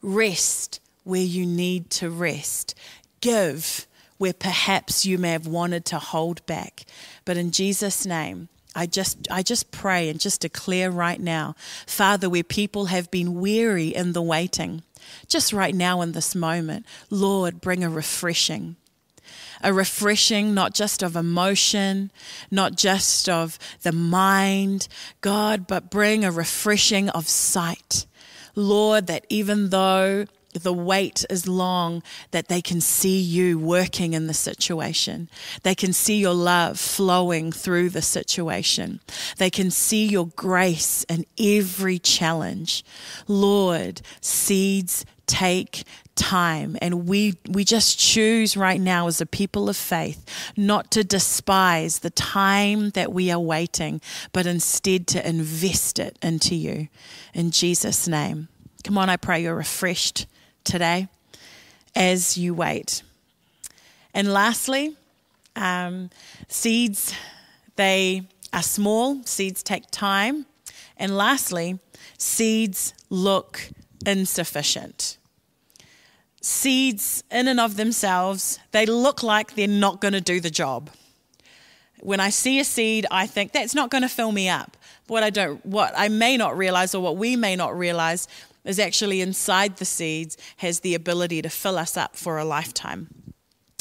Rest 0.01 0.79
where 1.03 1.21
you 1.21 1.45
need 1.45 1.89
to 1.89 2.09
rest. 2.09 2.73
Give 3.19 3.85
where 4.17 4.33
perhaps 4.33 5.05
you 5.05 5.17
may 5.17 5.31
have 5.31 5.47
wanted 5.47 5.83
to 5.83 5.97
hold 5.97 6.45
back. 6.45 6.85
But 7.25 7.37
in 7.37 7.51
Jesus' 7.51 8.05
name, 8.05 8.49
I 8.75 8.85
just, 8.85 9.27
I 9.29 9.43
just 9.43 9.71
pray 9.71 10.09
and 10.09 10.19
just 10.19 10.41
declare 10.41 10.91
right 10.91 11.19
now, 11.19 11.55
Father, 11.85 12.29
where 12.29 12.43
people 12.43 12.85
have 12.85 13.11
been 13.11 13.41
weary 13.41 13.87
in 13.87 14.13
the 14.13 14.21
waiting, 14.21 14.83
just 15.27 15.53
right 15.53 15.75
now 15.75 16.01
in 16.01 16.11
this 16.11 16.35
moment, 16.35 16.85
Lord, 17.09 17.61
bring 17.61 17.83
a 17.83 17.89
refreshing. 17.89 18.75
A 19.63 19.73
refreshing, 19.73 20.53
not 20.53 20.73
just 20.73 21.03
of 21.03 21.15
emotion, 21.15 22.11
not 22.49 22.75
just 22.75 23.29
of 23.29 23.59
the 23.83 23.91
mind, 23.91 24.87
God, 25.21 25.67
but 25.67 25.91
bring 25.91 26.25
a 26.25 26.31
refreshing 26.31 27.09
of 27.09 27.27
sight. 27.27 28.05
Lord, 28.55 29.07
that 29.07 29.25
even 29.29 29.69
though 29.69 30.25
the 30.53 30.73
wait 30.73 31.25
is 31.29 31.47
long 31.47 32.03
that 32.31 32.47
they 32.47 32.61
can 32.61 32.81
see 32.81 33.19
you 33.19 33.57
working 33.57 34.13
in 34.13 34.27
the 34.27 34.33
situation. 34.33 35.29
They 35.63 35.75
can 35.75 35.93
see 35.93 36.19
your 36.19 36.33
love 36.33 36.79
flowing 36.79 37.51
through 37.51 37.89
the 37.89 38.01
situation. 38.01 38.99
They 39.37 39.49
can 39.49 39.71
see 39.71 40.05
your 40.05 40.27
grace 40.35 41.03
in 41.05 41.25
every 41.39 41.99
challenge. 41.99 42.83
Lord, 43.27 44.01
seeds 44.19 45.05
take 45.25 45.83
time 46.15 46.77
and 46.81 47.07
we 47.07 47.35
we 47.49 47.63
just 47.63 47.97
choose 47.97 48.57
right 48.57 48.81
now 48.81 49.07
as 49.07 49.21
a 49.21 49.25
people 49.25 49.69
of 49.69 49.77
faith 49.77 50.51
not 50.57 50.91
to 50.91 51.05
despise 51.05 51.99
the 51.99 52.09
time 52.09 52.89
that 52.91 53.13
we 53.13 53.31
are 53.31 53.39
waiting 53.39 54.01
but 54.33 54.45
instead 54.45 55.07
to 55.07 55.27
invest 55.27 55.99
it 55.99 56.19
into 56.21 56.53
you 56.53 56.89
in 57.33 57.49
Jesus 57.49 58.09
name 58.09 58.49
come 58.83 58.97
on 58.97 59.09
I 59.09 59.15
pray 59.15 59.41
you're 59.41 59.55
refreshed 59.55 60.27
today 60.63 61.07
as 61.95 62.37
you 62.37 62.53
wait. 62.53 63.03
And 64.13 64.33
lastly, 64.33 64.95
um, 65.55 66.09
seeds, 66.47 67.13
they 67.75 68.23
are 68.53 68.63
small, 68.63 69.23
seeds 69.23 69.63
take 69.63 69.89
time. 69.91 70.45
And 70.97 71.17
lastly, 71.17 71.79
seeds 72.17 72.93
look 73.09 73.69
insufficient. 74.05 75.17
Seeds, 76.41 77.23
in 77.31 77.47
and 77.47 77.59
of 77.59 77.77
themselves, 77.77 78.59
they 78.71 78.85
look 78.85 79.21
like 79.23 79.55
they're 79.55 79.67
not 79.67 80.01
going 80.01 80.13
to 80.13 80.21
do 80.21 80.39
the 80.39 80.49
job. 80.49 80.89
When 81.99 82.19
I 82.19 82.29
see 82.29 82.59
a 82.59 82.63
seed, 82.63 83.05
I 83.11 83.27
think 83.27 83.51
that's 83.51 83.75
not 83.75 83.91
going 83.91 84.01
to 84.01 84.09
fill 84.09 84.31
me 84.31 84.49
up. 84.49 84.75
What 85.07 85.21
I 85.21 85.29
don't, 85.29 85.63
what 85.65 85.93
I 85.95 86.07
may 86.07 86.37
not 86.37 86.57
realize, 86.57 86.95
or 86.95 87.03
what 87.03 87.17
we 87.17 87.35
may 87.35 87.55
not 87.55 87.77
realize, 87.77 88.27
is 88.63 88.79
actually 88.79 89.21
inside 89.21 89.77
the 89.77 89.85
seeds 89.85 90.37
has 90.57 90.79
the 90.79 90.95
ability 90.95 91.41
to 91.41 91.49
fill 91.49 91.77
us 91.77 91.97
up 91.97 92.15
for 92.15 92.37
a 92.37 92.45
lifetime. 92.45 93.07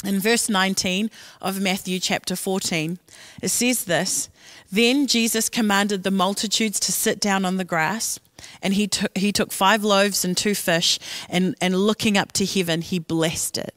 In 0.03 0.19
verse 0.19 0.49
19 0.49 1.11
of 1.41 1.61
Matthew 1.61 1.99
chapter 1.99 2.35
14, 2.35 2.97
it 3.41 3.49
says 3.49 3.85
this 3.85 4.29
Then 4.71 5.05
Jesus 5.05 5.49
commanded 5.49 6.03
the 6.03 6.11
multitudes 6.11 6.79
to 6.81 6.91
sit 6.91 7.19
down 7.19 7.45
on 7.45 7.57
the 7.57 7.63
grass, 7.63 8.19
and 8.63 8.73
he, 8.73 8.87
took 8.87 9.15
he 9.15 9.31
took 9.31 9.51
five 9.51 9.83
loaves 9.83 10.25
and 10.25 10.35
two 10.35 10.55
fish, 10.55 10.97
and, 11.29 11.55
and 11.61 11.75
looking 11.75 12.17
up 12.17 12.31
to 12.33 12.45
heaven, 12.45 12.81
he 12.81 12.97
blessed 12.97 13.59
it. 13.59 13.75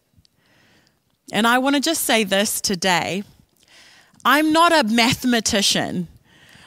And 1.31 1.47
I 1.47 1.59
want 1.59 1.77
to 1.77 1.81
just 1.81 2.05
say 2.05 2.25
this 2.25 2.61
today 2.61 3.25
I'm 4.25 4.53
not 4.53 4.73
a 4.73 4.85
mathematician, 4.89 6.09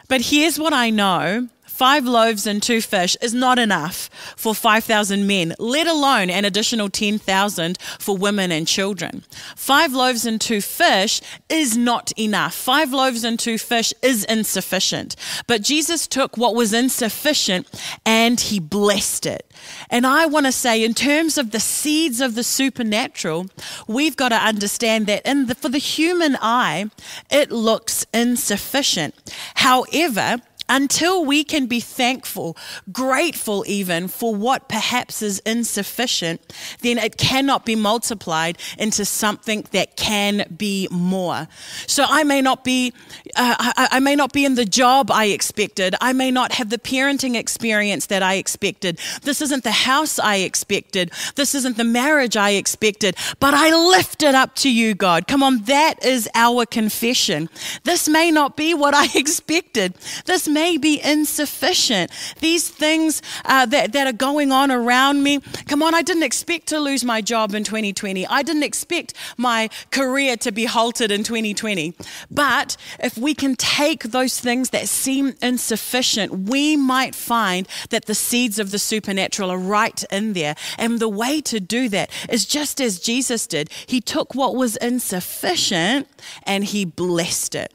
but 0.08 0.22
here's 0.22 0.60
what 0.60 0.74
I 0.74 0.92
know 0.92 1.50
five 1.78 2.06
loaves 2.06 2.48
and 2.48 2.64
two 2.64 2.82
fish 2.82 3.16
is 3.22 3.36
not 3.36 3.60
enough 3.60 4.10
for 4.36 4.56
5,000 4.56 5.28
men, 5.28 5.54
let 5.60 5.86
alone 5.86 6.32
an 6.32 6.44
additional 6.44 6.90
10,000 6.90 7.78
for 8.00 8.18
women 8.18 8.52
and 8.52 8.68
children. 8.68 9.24
Five 9.56 9.94
loaves 9.94 10.26
and 10.26 10.42
two 10.42 10.60
fish 10.60 11.22
is 11.50 11.78
not 11.78 12.12
enough. 12.18 12.56
Five 12.56 12.92
loaves 12.92 13.24
and 13.24 13.38
two 13.38 13.60
fish 13.60 13.94
is 14.02 14.24
insufficient. 14.24 15.16
But 15.46 15.62
Jesus 15.62 16.08
took 16.08 16.36
what 16.36 16.56
was 16.56 16.74
insufficient 16.74 17.68
and 18.04 18.40
he 18.40 18.60
blessed 18.60 19.28
it. 19.28 19.46
And 19.92 20.08
I 20.08 20.26
want 20.26 20.48
to 20.48 20.52
say, 20.52 20.84
in 20.84 20.96
terms 20.96 21.38
of 21.38 21.52
the 21.52 21.60
seeds 21.60 22.22
of 22.22 22.34
the 22.34 22.44
supernatural, 22.44 23.48
we've 23.88 24.16
got 24.16 24.30
to 24.30 24.36
understand 24.36 25.06
that 25.06 25.28
in 25.28 25.46
the, 25.46 25.54
for 25.54 25.70
the 25.70 25.78
human 25.78 26.38
eye, 26.42 26.90
it 27.30 27.52
looks 27.52 28.04
insufficient. 28.16 29.14
However, 29.56 30.42
until 30.70 31.24
we 31.26 31.44
can 31.44 31.66
be 31.66 31.80
thankful, 31.80 32.58
grateful 32.92 33.64
even 33.68 34.08
for 34.08 34.36
what 34.36 34.68
perhaps 34.68 35.22
is 35.22 35.40
insufficient, 35.40 36.54
then 36.82 36.98
it 36.98 37.18
cannot 37.18 37.66
be 37.66 37.76
multiplied 37.76 38.58
into 38.78 39.06
something 39.06 39.66
that 39.72 39.96
can 39.96 40.46
be 40.56 40.88
more. 40.92 41.48
So 41.88 42.06
I 42.08 42.24
may 42.24 42.42
not 42.42 42.64
be, 42.64 42.94
uh, 43.36 43.56
I, 43.60 43.88
I 43.94 44.00
may 44.00 44.16
not 44.16 44.34
be 44.34 44.46
in 44.46 44.56
the 44.56 44.66
job 44.66 45.12
I 45.12 45.26
expected. 45.26 45.96
I 46.02 46.14
may 46.14 46.32
not 46.32 46.54
have 46.54 46.70
the 46.70 46.78
parenting 46.78 47.36
experience 47.36 48.08
that 48.08 48.24
I 48.24 48.36
expected. 48.36 49.00
This 49.24 49.42
isn't 49.42 49.64
the 49.64 49.72
house 49.72 50.20
I 50.20 50.38
expected. 50.38 51.12
This 51.36 51.56
isn't 51.56 51.78
the 51.78 51.84
marriage 51.84 52.36
I 52.36 52.52
expected. 52.52 53.16
But 53.40 53.54
I 53.54 53.74
lift 53.76 54.24
it 54.24 54.36
up 54.36 54.56
to 54.56 54.72
you, 54.72 54.96
God. 54.96 55.28
Come 55.28 55.44
on, 55.44 55.64
that 55.64 56.04
is 56.04 56.30
our 56.36 56.66
confession. 56.66 57.50
This 57.84 58.08
may 58.08 58.32
not 58.32 58.58
be 58.58 58.74
what 58.74 58.94
I 58.94 59.08
expected. 59.16 59.96
This 60.26 60.48
may 60.58 60.76
be 60.76 61.00
insufficient. 61.04 62.10
These 62.40 62.68
things 62.68 63.22
uh, 63.46 63.68
that, 63.68 63.94
that 63.94 64.08
are 64.08 64.20
going 64.30 64.52
on 64.52 64.72
around 64.72 65.22
me, 65.22 65.40
come 65.68 65.84
on, 65.84 65.94
I 65.94 66.02
didn't 66.02 66.24
expect 66.24 66.66
to 66.70 66.80
lose 66.80 67.04
my 67.04 67.22
job 67.22 67.54
in 67.54 67.64
2020. 67.64 68.26
I 68.26 68.42
didn't 68.42 68.64
expect 68.64 69.14
my 69.38 69.70
career 69.92 70.36
to 70.38 70.52
be 70.52 70.66
halted 70.66 71.12
in 71.12 71.22
2020. 71.24 71.94
But 72.32 72.76
if 73.00 73.20
we 73.20 73.36
can 73.36 73.56
take 73.56 74.06
those 74.06 74.40
things 74.40 74.72
that 74.72 74.90
seem 74.90 75.36
insufficient, 75.44 76.50
we 76.50 76.76
might 76.76 77.14
find 77.14 77.68
that 77.92 78.06
the 78.06 78.16
seeds 78.16 78.58
of 78.58 78.72
the 78.72 78.80
supernatural 78.80 79.52
are 79.52 79.60
right 79.60 80.04
in 80.12 80.34
there. 80.34 80.56
And 80.80 81.00
the 81.00 81.08
way 81.24 81.40
to 81.42 81.60
do 81.60 81.88
that 81.90 82.10
is 82.30 82.48
just 82.48 82.82
as 82.82 83.00
Jesus 83.00 83.46
did. 83.46 83.70
He 83.86 84.02
took 84.02 84.34
what 84.34 84.56
was 84.56 84.76
insufficient 84.78 86.08
and 86.48 86.64
he 86.64 86.84
blessed 86.84 87.54
it. 87.54 87.72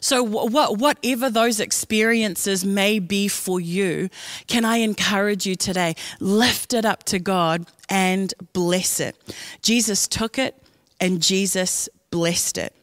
So, 0.00 0.22
what, 0.22 0.78
whatever 0.78 1.30
those 1.30 1.60
experiences 1.60 2.64
may 2.64 2.98
be 2.98 3.28
for 3.28 3.60
you, 3.60 4.08
can 4.46 4.64
I 4.64 4.78
encourage 4.78 5.46
you 5.46 5.54
today? 5.54 5.94
Lift 6.18 6.74
it 6.74 6.84
up 6.84 7.04
to 7.04 7.18
God 7.18 7.66
and 7.88 8.32
bless 8.52 9.00
it. 9.00 9.16
Jesus 9.62 10.06
took 10.06 10.38
it 10.38 10.60
and 11.00 11.22
Jesus 11.22 11.88
blessed 12.10 12.58
it. 12.58 12.74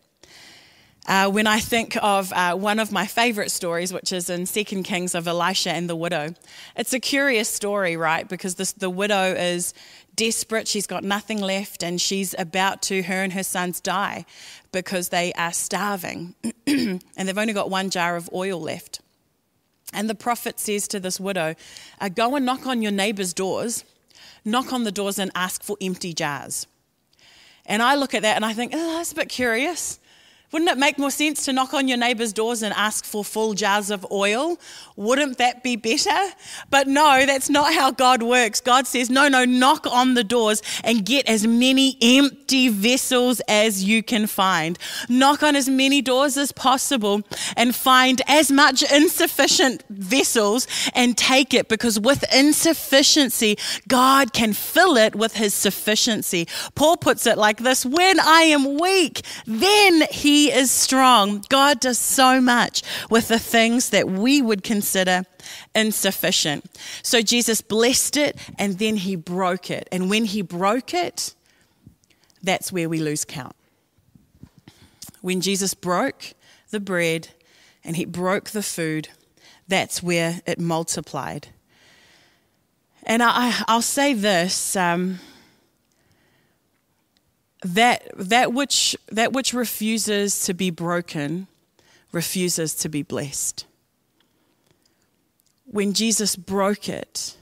Uh, 1.08 1.30
when 1.30 1.48
I 1.48 1.62
think 1.62 1.96
of 2.04 2.34
uh, 2.34 2.54
one 2.56 2.80
of 2.80 2.92
my 2.92 3.06
favorite 3.06 3.50
stories, 3.50 3.94
which 3.94 4.12
is 4.12 4.30
in 4.30 4.46
Second 4.46 4.84
Kings 4.84 5.16
of 5.16 5.26
Elisha 5.26 5.72
and 5.72 5.90
the 5.90 5.96
widow, 5.96 6.34
it's 6.76 6.92
a 6.92 7.00
curious 7.00 7.48
story, 7.48 7.96
right? 7.96 8.28
Because 8.28 8.56
this, 8.56 8.74
the 8.74 8.90
widow 8.90 9.34
is 9.34 9.74
desperate, 10.18 10.68
she's 10.68 10.88
got 10.88 11.06
nothing 11.06 11.40
left, 11.40 11.82
and 11.82 12.02
she's 12.02 12.36
about 12.38 12.82
to, 12.84 13.04
her 13.04 13.24
and 13.24 13.32
her 13.32 13.44
sons 13.44 13.80
die 13.80 14.26
because 14.74 15.10
they 15.10 15.32
are 15.34 15.54
starving 15.54 16.36
and 16.68 17.02
they've 17.16 17.38
only 17.38 17.54
got 17.54 17.70
one 17.70 17.90
jar 17.90 18.18
of 18.18 18.30
oil 18.34 18.60
left. 18.60 19.00
And 19.94 20.10
the 20.10 20.16
prophet 20.16 20.60
says 20.60 20.88
to 20.90 21.00
this 21.00 21.20
widow, 21.20 21.56
uh, 22.02 22.10
Go 22.10 22.36
and 22.36 22.46
knock 22.46 22.68
on 22.68 22.82
your 22.82 22.92
neighbor's 22.92 23.34
doors, 23.34 23.86
knock 24.44 24.74
on 24.74 24.84
the 24.84 24.92
doors 24.92 25.18
and 25.18 25.32
ask 25.34 25.64
for 25.64 25.78
empty 25.80 26.14
jars. 26.14 26.68
And 27.66 27.82
I 27.82 27.96
look 27.96 28.14
at 28.14 28.24
that 28.24 28.36
and 28.36 28.46
I 28.46 28.54
think, 28.54 28.74
oh, 28.76 28.98
that's 28.98 29.14
a 29.14 29.16
bit 29.16 29.30
curious. 29.30 30.00
Wouldn't 30.54 30.72
it 30.72 30.78
make 30.78 30.98
more 30.98 31.12
sense 31.12 31.44
to 31.44 31.52
knock 31.52 31.74
on 31.74 31.90
your 31.90 31.98
neighbor's 31.98 32.32
doors 32.32 32.64
and 32.64 32.74
ask 32.74 33.04
for 33.04 33.26
full 33.26 33.54
jars 33.54 33.92
of 33.92 34.10
oil? 34.10 34.58
Wouldn't 34.96 35.40
that 35.40 35.62
be 35.62 35.76
better? 35.76 36.18
But 36.70 36.88
no, 36.88 37.26
that's 37.26 37.50
not 37.50 37.74
how 37.74 37.92
God 37.92 38.24
works. 38.24 38.62
God 38.62 38.88
says, 38.88 39.10
no, 39.10 39.28
no, 39.28 39.44
knock 39.44 39.86
on 39.86 40.14
the 40.14 40.24
doors 40.24 40.62
and 40.86 41.06
get 41.06 41.28
as 41.28 41.46
many 41.46 41.98
empty 42.02 42.70
vessels 42.70 43.42
as 43.50 43.84
you 43.84 44.02
can 44.02 44.26
find. 44.26 44.80
Knock 45.10 45.44
on 45.44 45.58
as 45.58 45.68
many 45.68 46.02
doors 46.02 46.38
as 46.38 46.54
possible 46.54 47.24
and 47.58 47.76
find 47.76 48.22
as 48.26 48.50
much 48.50 48.90
insufficient 48.90 49.84
vessels 49.90 50.66
and 50.96 51.18
take 51.18 51.54
it 51.54 51.68
because 51.68 52.00
with 52.00 52.24
insufficiency, 52.34 53.58
God 53.90 54.32
can 54.32 54.54
fill 54.54 54.96
it 54.96 55.14
with 55.14 55.34
his 55.34 55.54
sufficiency. 55.54 56.48
Paul 56.74 56.96
puts 56.96 57.28
it 57.28 57.38
like 57.38 57.58
this 57.58 57.86
when 57.86 58.18
I 58.22 58.44
am 58.44 58.80
weak, 58.80 59.26
then 59.46 60.04
he 60.10 60.37
he 60.38 60.52
is 60.52 60.70
strong. 60.70 61.44
God 61.50 61.80
does 61.80 61.98
so 61.98 62.40
much 62.40 62.84
with 63.10 63.28
the 63.28 63.40
things 63.40 63.90
that 63.90 64.08
we 64.08 64.40
would 64.40 64.62
consider 64.64 65.24
insufficient. 65.74 66.64
So 67.02 67.24
Jesus 67.24 67.62
blessed 67.62 68.18
it 68.18 68.38
and 68.60 68.78
then 68.78 68.98
he 68.98 69.16
broke 69.16 69.72
it. 69.72 69.90
And 69.92 70.12
when 70.12 70.26
he 70.26 70.44
broke 70.44 70.94
it, 70.94 71.34
that's 72.44 72.72
where 72.72 72.88
we 72.88 73.00
lose 73.00 73.26
count. 73.26 73.56
When 75.22 75.42
Jesus 75.42 75.74
broke, 75.74 76.34
the 76.70 76.80
bread 76.80 77.30
and 77.84 77.96
he 77.96 78.06
broke 78.06 78.52
the 78.52 78.62
food, 78.62 79.10
that's 79.68 80.04
where 80.04 80.42
it 80.46 80.60
multiplied. 80.60 81.48
And 83.02 83.24
I, 83.24 83.64
will 83.68 83.82
say 83.82 84.14
this 84.14 84.76
um, 84.76 85.20
that, 87.64 88.12
that, 88.16 88.54
which, 88.54 88.96
that 89.12 89.34
which 89.34 89.54
refuses 89.54 90.42
to 90.46 90.54
be 90.54 90.70
broken 90.70 91.48
refuses 92.12 92.74
to 92.76 92.90
be 92.90 93.04
blessed. 93.04 93.66
When 95.66 95.94
Jesus 95.94 96.36
broke 96.36 96.88
it, 96.88 97.36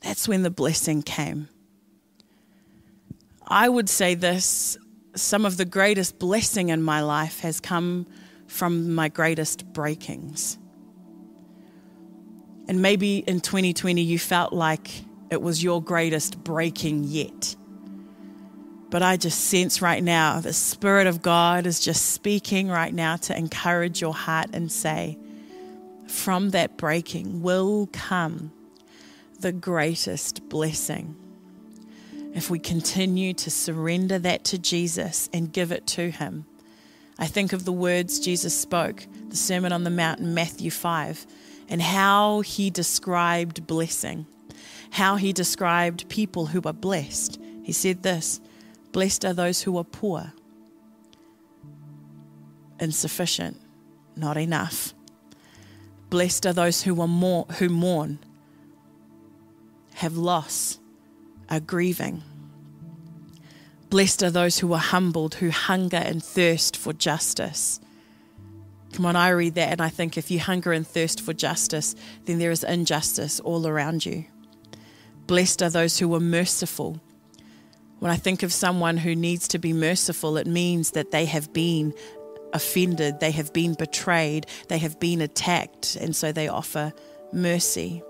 that's 0.00 0.28
when 0.28 0.42
the 0.42 0.50
blessing 0.50 1.02
came. 1.02 1.48
I 3.48 3.68
would 3.68 3.88
say 3.88 4.14
this 4.14 4.76
some 5.14 5.46
of 5.46 5.56
the 5.56 5.64
greatest 5.64 6.18
blessing 6.18 6.68
in 6.68 6.82
my 6.82 7.00
life 7.00 7.40
has 7.40 7.58
come 7.58 8.06
from 8.46 8.94
my 8.94 9.08
greatest 9.08 9.64
breakings. 9.72 10.58
And 12.68 12.82
maybe 12.82 13.18
in 13.18 13.40
2020 13.40 14.02
you 14.02 14.18
felt 14.18 14.52
like 14.52 14.90
it 15.30 15.40
was 15.40 15.62
your 15.62 15.82
greatest 15.82 16.44
breaking 16.44 17.04
yet. 17.04 17.56
But 18.90 19.02
I 19.02 19.16
just 19.16 19.44
sense 19.44 19.82
right 19.82 20.02
now 20.02 20.40
the 20.40 20.52
Spirit 20.52 21.06
of 21.06 21.22
God 21.22 21.66
is 21.66 21.80
just 21.80 22.12
speaking 22.12 22.68
right 22.68 22.94
now 22.94 23.16
to 23.16 23.36
encourage 23.36 24.00
your 24.00 24.14
heart 24.14 24.50
and 24.52 24.70
say, 24.70 25.18
from 26.06 26.50
that 26.50 26.76
breaking 26.76 27.42
will 27.42 27.88
come 27.92 28.52
the 29.40 29.52
greatest 29.52 30.48
blessing. 30.48 31.16
If 32.34 32.50
we 32.50 32.58
continue 32.58 33.32
to 33.34 33.50
surrender 33.50 34.18
that 34.20 34.44
to 34.44 34.58
Jesus 34.58 35.28
and 35.32 35.52
give 35.52 35.72
it 35.72 35.86
to 35.88 36.10
Him. 36.10 36.44
I 37.18 37.26
think 37.26 37.52
of 37.52 37.64
the 37.64 37.72
words 37.72 38.20
Jesus 38.20 38.58
spoke, 38.58 39.06
the 39.28 39.36
Sermon 39.36 39.72
on 39.72 39.84
the 39.84 39.90
Mount 39.90 40.20
in 40.20 40.34
Matthew 40.34 40.70
5, 40.70 41.26
and 41.68 41.80
how 41.80 42.40
He 42.40 42.70
described 42.70 43.66
blessing, 43.66 44.26
how 44.90 45.16
He 45.16 45.32
described 45.32 46.08
people 46.08 46.46
who 46.46 46.60
are 46.66 46.74
blessed. 46.74 47.40
He 47.62 47.72
said 47.72 48.02
this 48.02 48.40
Blessed 48.96 49.26
are 49.26 49.34
those 49.34 49.60
who 49.60 49.76
are 49.76 49.84
poor, 49.84 50.32
insufficient, 52.80 53.60
not 54.16 54.38
enough. 54.38 54.94
Blessed 56.08 56.46
are 56.46 56.54
those 56.54 56.84
who 56.84 56.98
are 57.02 57.06
more, 57.06 57.44
who 57.58 57.68
mourn, 57.68 58.18
have 59.96 60.16
loss, 60.16 60.78
are 61.50 61.60
grieving. 61.60 62.22
Blessed 63.90 64.22
are 64.22 64.30
those 64.30 64.60
who 64.60 64.72
are 64.72 64.78
humbled, 64.78 65.34
who 65.34 65.50
hunger 65.50 65.98
and 65.98 66.24
thirst 66.24 66.74
for 66.74 66.94
justice. 66.94 67.80
Come 68.94 69.04
on, 69.04 69.14
I 69.14 69.28
read 69.28 69.56
that 69.56 69.72
and 69.72 69.82
I 69.82 69.90
think 69.90 70.16
if 70.16 70.30
you 70.30 70.40
hunger 70.40 70.72
and 70.72 70.86
thirst 70.86 71.20
for 71.20 71.34
justice, 71.34 71.94
then 72.24 72.38
there 72.38 72.50
is 72.50 72.64
injustice 72.64 73.40
all 73.40 73.66
around 73.66 74.06
you. 74.06 74.24
Blessed 75.26 75.62
are 75.62 75.68
those 75.68 75.98
who 75.98 76.14
are 76.14 76.20
merciful, 76.20 77.02
when 78.06 78.12
I 78.12 78.18
think 78.18 78.44
of 78.44 78.52
someone 78.52 78.98
who 78.98 79.16
needs 79.16 79.48
to 79.48 79.58
be 79.58 79.72
merciful, 79.72 80.36
it 80.36 80.46
means 80.46 80.92
that 80.92 81.10
they 81.10 81.24
have 81.24 81.52
been 81.52 81.92
offended, 82.52 83.18
they 83.18 83.32
have 83.32 83.52
been 83.52 83.74
betrayed, 83.74 84.46
they 84.68 84.78
have 84.78 85.00
been 85.00 85.20
attacked, 85.20 85.96
and 85.96 86.14
so 86.14 86.30
they 86.30 86.46
offer 86.46 86.92
mercy. 87.32 88.04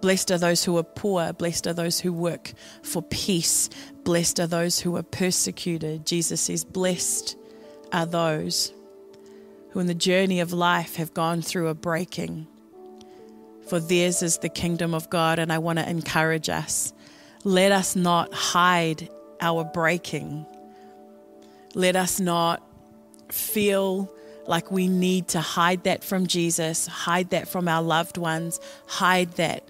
Blessed 0.00 0.30
are 0.30 0.38
those 0.38 0.64
who 0.64 0.78
are 0.78 0.82
poor. 0.82 1.34
Blessed 1.34 1.66
are 1.66 1.74
those 1.74 2.00
who 2.00 2.14
work 2.14 2.54
for 2.82 3.02
peace. 3.02 3.68
Blessed 4.04 4.40
are 4.40 4.46
those 4.46 4.80
who 4.80 4.96
are 4.96 5.02
persecuted. 5.02 6.06
Jesus 6.06 6.40
says, 6.40 6.64
Blessed 6.64 7.36
are 7.92 8.06
those 8.06 8.72
who 9.72 9.80
in 9.80 9.86
the 9.86 9.94
journey 9.94 10.40
of 10.40 10.54
life 10.54 10.96
have 10.96 11.12
gone 11.12 11.42
through 11.42 11.68
a 11.68 11.74
breaking. 11.74 12.46
For 13.68 13.80
theirs 13.80 14.22
is 14.22 14.38
the 14.38 14.48
kingdom 14.48 14.94
of 14.94 15.10
God. 15.10 15.38
And 15.38 15.52
I 15.52 15.58
want 15.58 15.78
to 15.78 15.86
encourage 15.86 16.48
us 16.48 16.94
let 17.44 17.72
us 17.72 17.96
not 17.96 18.32
hide 18.32 19.08
our 19.40 19.64
breaking. 19.64 20.46
Let 21.74 21.96
us 21.96 22.20
not 22.20 22.62
feel 23.30 24.12
like 24.46 24.70
we 24.70 24.88
need 24.88 25.28
to 25.28 25.40
hide 25.40 25.84
that 25.84 26.02
from 26.02 26.26
Jesus, 26.26 26.86
hide 26.86 27.30
that 27.30 27.48
from 27.48 27.68
our 27.68 27.82
loved 27.82 28.16
ones, 28.16 28.58
hide 28.86 29.32
that 29.32 29.68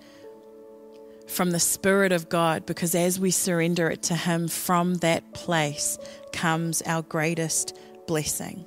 from 1.27 1.51
the 1.51 1.61
Spirit 1.61 2.13
of 2.13 2.29
God, 2.29 2.65
because 2.65 2.95
as 2.95 3.21
we 3.21 3.31
surrender 3.31 3.91
it 3.91 4.03
to 4.05 4.15
Him, 4.15 4.49
from 4.49 4.95
that 4.97 5.35
place 5.35 5.99
comes 6.33 6.81
our 6.83 7.03
greatest 7.03 7.77
blessing. 8.07 8.65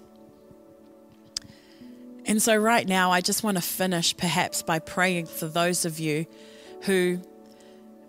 And 2.25 2.41
so, 2.41 2.55
right 2.55 2.87
now, 2.87 3.11
I 3.11 3.21
just 3.21 3.43
want 3.43 3.57
to 3.57 3.63
finish 3.63 4.15
perhaps 4.15 4.61
by 4.61 4.77
praying 4.79 5.25
for 5.25 5.47
those 5.47 5.85
of 5.85 5.99
you 5.99 6.27
who 6.83 7.19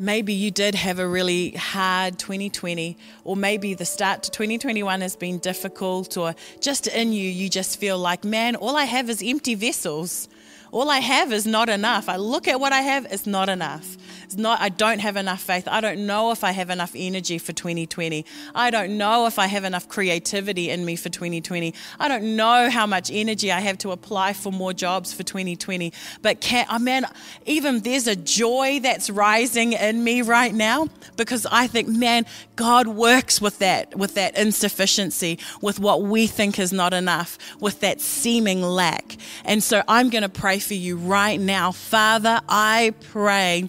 maybe 0.03 0.35
you 0.35 0.51
did 0.51 0.75
have 0.75 0.99
a 0.99 1.07
really 1.07 1.53
hard 1.53 2.19
2020, 2.19 2.99
or 3.25 3.37
maybe 3.37 3.73
the 3.75 3.85
start 3.85 4.25
to 4.25 4.31
2021 4.31 5.01
has 5.01 5.15
been 5.15 5.39
difficult, 5.39 6.17
or 6.17 6.35
just 6.61 6.89
in 6.89 7.13
you, 7.13 7.29
you 7.29 7.49
just 7.49 7.79
feel 7.79 7.99
like, 7.99 8.25
man, 8.25 8.57
all 8.57 8.77
I 8.77 8.85
have 8.85 9.09
is 9.09 9.23
empty 9.23 9.55
vessels. 9.55 10.29
All 10.73 10.91
I 10.91 10.99
have 10.99 11.33
is 11.33 11.47
not 11.47 11.69
enough. 11.69 12.09
I 12.09 12.17
look 12.17 12.49
at 12.49 12.59
what 12.59 12.73
I 12.73 12.81
have, 12.81 13.07
it's 13.11 13.27
not 13.27 13.49
enough. 13.49 13.97
It's 14.33 14.41
not, 14.41 14.63
I 14.63 14.71
don't 14.71 15.01
have 15.01 15.17
enough 15.17 15.43
faith. 15.43 15.69
I 15.69 15.83
don't 15.83 16.07
know 16.07 16.31
if 16.31 16.43
I 16.43 16.53
have 16.53 16.71
enough 16.71 16.93
energy 16.97 17.37
for 17.37 17.53
2020. 17.53 18.25
I 18.55 18.71
don't 18.71 18.97
know 18.97 19.27
if 19.27 19.39
I 19.39 19.47
have 19.47 19.63
enough 19.63 19.91
creativity 19.91 20.71
in 20.71 20.87
me 20.87 20.97
for 20.97 21.11
2020. 21.11 21.75
I 22.01 22.09
don't 22.09 22.35
know 22.35 22.71
how 22.71 22.87
much 22.87 23.11
energy 23.13 23.53
I 23.53 23.61
have 23.61 23.77
to 23.79 23.91
apply 23.91 24.33
for 24.33 24.51
more 24.51 24.73
jobs 24.73 25.13
for 25.13 25.23
2020. 25.23 25.93
But 26.23 26.41
can, 26.41 26.65
oh 26.71 26.79
man, 26.79 27.05
even 27.45 27.81
there's 27.81 28.07
a 28.07 28.17
joy 28.17 28.81
that's 28.83 29.11
rising 29.11 29.75
in 29.75 30.03
me 30.03 30.23
right 30.23 30.55
now 30.55 30.89
because 31.19 31.45
I 31.51 31.67
think, 31.67 31.89
man, 31.89 32.25
God 32.57 32.87
works 32.87 33.39
with 33.39 33.59
that, 33.59 33.99
with 33.99 34.15
that 34.15 34.39
insufficiency, 34.39 35.39
with 35.61 35.79
what 35.79 36.05
we 36.05 36.27
think 36.27 36.59
is 36.59 36.73
not 36.73 36.95
enough, 36.95 37.37
with 37.61 37.81
that 37.81 38.01
seeming 38.01 38.63
lack. 38.63 39.19
And 39.45 39.63
so 39.63 39.83
I'm 39.87 40.09
going 40.09 40.23
to 40.23 40.31
pray 40.31 40.59
for 40.59 40.73
you 40.73 40.97
right 40.97 41.39
now. 41.39 41.73
Father, 41.73 42.41
I 42.49 42.95
pray 43.11 43.69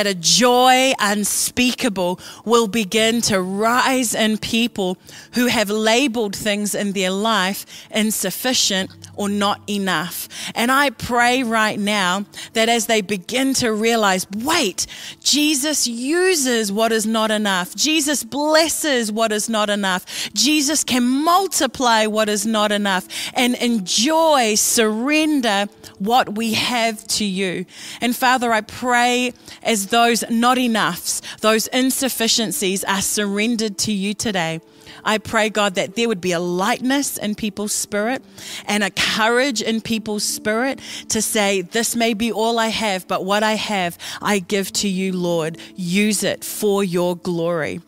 that 0.00 0.06
a 0.06 0.14
joy 0.14 0.94
unspeakable 0.98 2.18
will 2.46 2.66
begin 2.66 3.20
to 3.20 3.38
rise 3.38 4.14
in 4.14 4.38
people 4.38 4.96
who 5.34 5.46
have 5.48 5.68
labeled 5.68 6.34
things 6.34 6.74
in 6.74 6.92
their 6.92 7.10
life 7.10 7.66
insufficient 7.90 8.90
or 9.20 9.28
not 9.28 9.60
enough. 9.68 10.30
And 10.54 10.72
I 10.72 10.88
pray 10.88 11.42
right 11.42 11.78
now 11.78 12.24
that 12.54 12.70
as 12.70 12.86
they 12.86 13.02
begin 13.02 13.52
to 13.54 13.70
realize, 13.70 14.26
wait, 14.30 14.86
Jesus 15.22 15.86
uses 15.86 16.72
what 16.72 16.90
is 16.90 17.04
not 17.04 17.30
enough. 17.30 17.74
Jesus 17.74 18.24
blesses 18.24 19.12
what 19.12 19.30
is 19.30 19.50
not 19.50 19.68
enough. 19.68 20.30
Jesus 20.32 20.82
can 20.82 21.06
multiply 21.06 22.06
what 22.06 22.30
is 22.30 22.46
not 22.46 22.72
enough 22.72 23.06
and 23.34 23.56
enjoy, 23.56 24.54
surrender 24.54 25.66
what 25.98 26.34
we 26.34 26.54
have 26.54 27.06
to 27.08 27.26
you. 27.26 27.66
And 28.00 28.16
Father, 28.16 28.50
I 28.54 28.62
pray 28.62 29.34
as 29.62 29.88
those 29.88 30.24
not 30.30 30.56
enoughs, 30.56 31.20
those 31.42 31.66
insufficiencies 31.66 32.84
are 32.84 33.02
surrendered 33.02 33.76
to 33.80 33.92
you 33.92 34.14
today. 34.14 34.62
I 35.04 35.18
pray, 35.18 35.50
God, 35.50 35.74
that 35.74 35.96
there 35.96 36.08
would 36.08 36.20
be 36.20 36.32
a 36.32 36.40
lightness 36.40 37.16
in 37.16 37.34
people's 37.34 37.72
spirit 37.72 38.22
and 38.66 38.82
a 38.82 38.90
courage 38.90 39.62
in 39.62 39.80
people's 39.80 40.24
spirit 40.24 40.80
to 41.08 41.22
say, 41.22 41.62
This 41.62 41.96
may 41.96 42.14
be 42.14 42.32
all 42.32 42.58
I 42.58 42.68
have, 42.68 43.06
but 43.08 43.24
what 43.24 43.42
I 43.42 43.54
have, 43.54 43.98
I 44.20 44.38
give 44.38 44.72
to 44.74 44.88
you, 44.88 45.12
Lord. 45.12 45.58
Use 45.76 46.22
it 46.22 46.44
for 46.44 46.84
your 46.84 47.16
glory. 47.16 47.80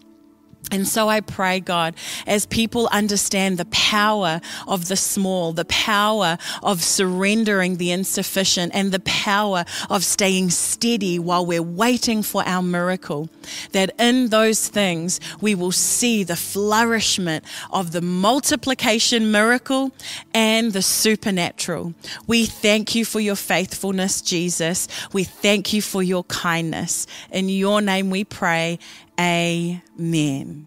And 0.72 0.88
so 0.88 1.08
I 1.08 1.20
pray, 1.20 1.60
God, 1.60 1.94
as 2.26 2.46
people 2.46 2.88
understand 2.90 3.58
the 3.58 3.66
power 3.66 4.40
of 4.66 4.88
the 4.88 4.96
small, 4.96 5.52
the 5.52 5.66
power 5.66 6.38
of 6.62 6.82
surrendering 6.82 7.76
the 7.76 7.92
insufficient, 7.92 8.74
and 8.74 8.90
the 8.90 9.00
power 9.00 9.64
of 9.90 10.02
staying 10.02 10.50
steady 10.50 11.18
while 11.18 11.44
we're 11.44 11.62
waiting 11.62 12.22
for 12.22 12.42
our 12.46 12.62
miracle, 12.62 13.28
that 13.72 13.94
in 13.98 14.28
those 14.28 14.68
things 14.68 15.20
we 15.40 15.54
will 15.54 15.72
see 15.72 16.24
the 16.24 16.36
flourishment 16.36 17.44
of 17.70 17.92
the 17.92 18.00
multiplication 18.00 19.30
miracle 19.30 19.92
and 20.32 20.72
the 20.72 20.82
supernatural. 20.82 21.92
We 22.26 22.46
thank 22.46 22.94
you 22.94 23.04
for 23.04 23.20
your 23.20 23.36
faithfulness, 23.36 24.22
Jesus. 24.22 24.88
We 25.12 25.24
thank 25.24 25.72
you 25.72 25.82
for 25.82 26.02
your 26.02 26.24
kindness. 26.24 27.06
In 27.30 27.50
your 27.50 27.80
name 27.82 28.08
we 28.08 28.24
pray. 28.24 28.78
Amen. 29.18 30.66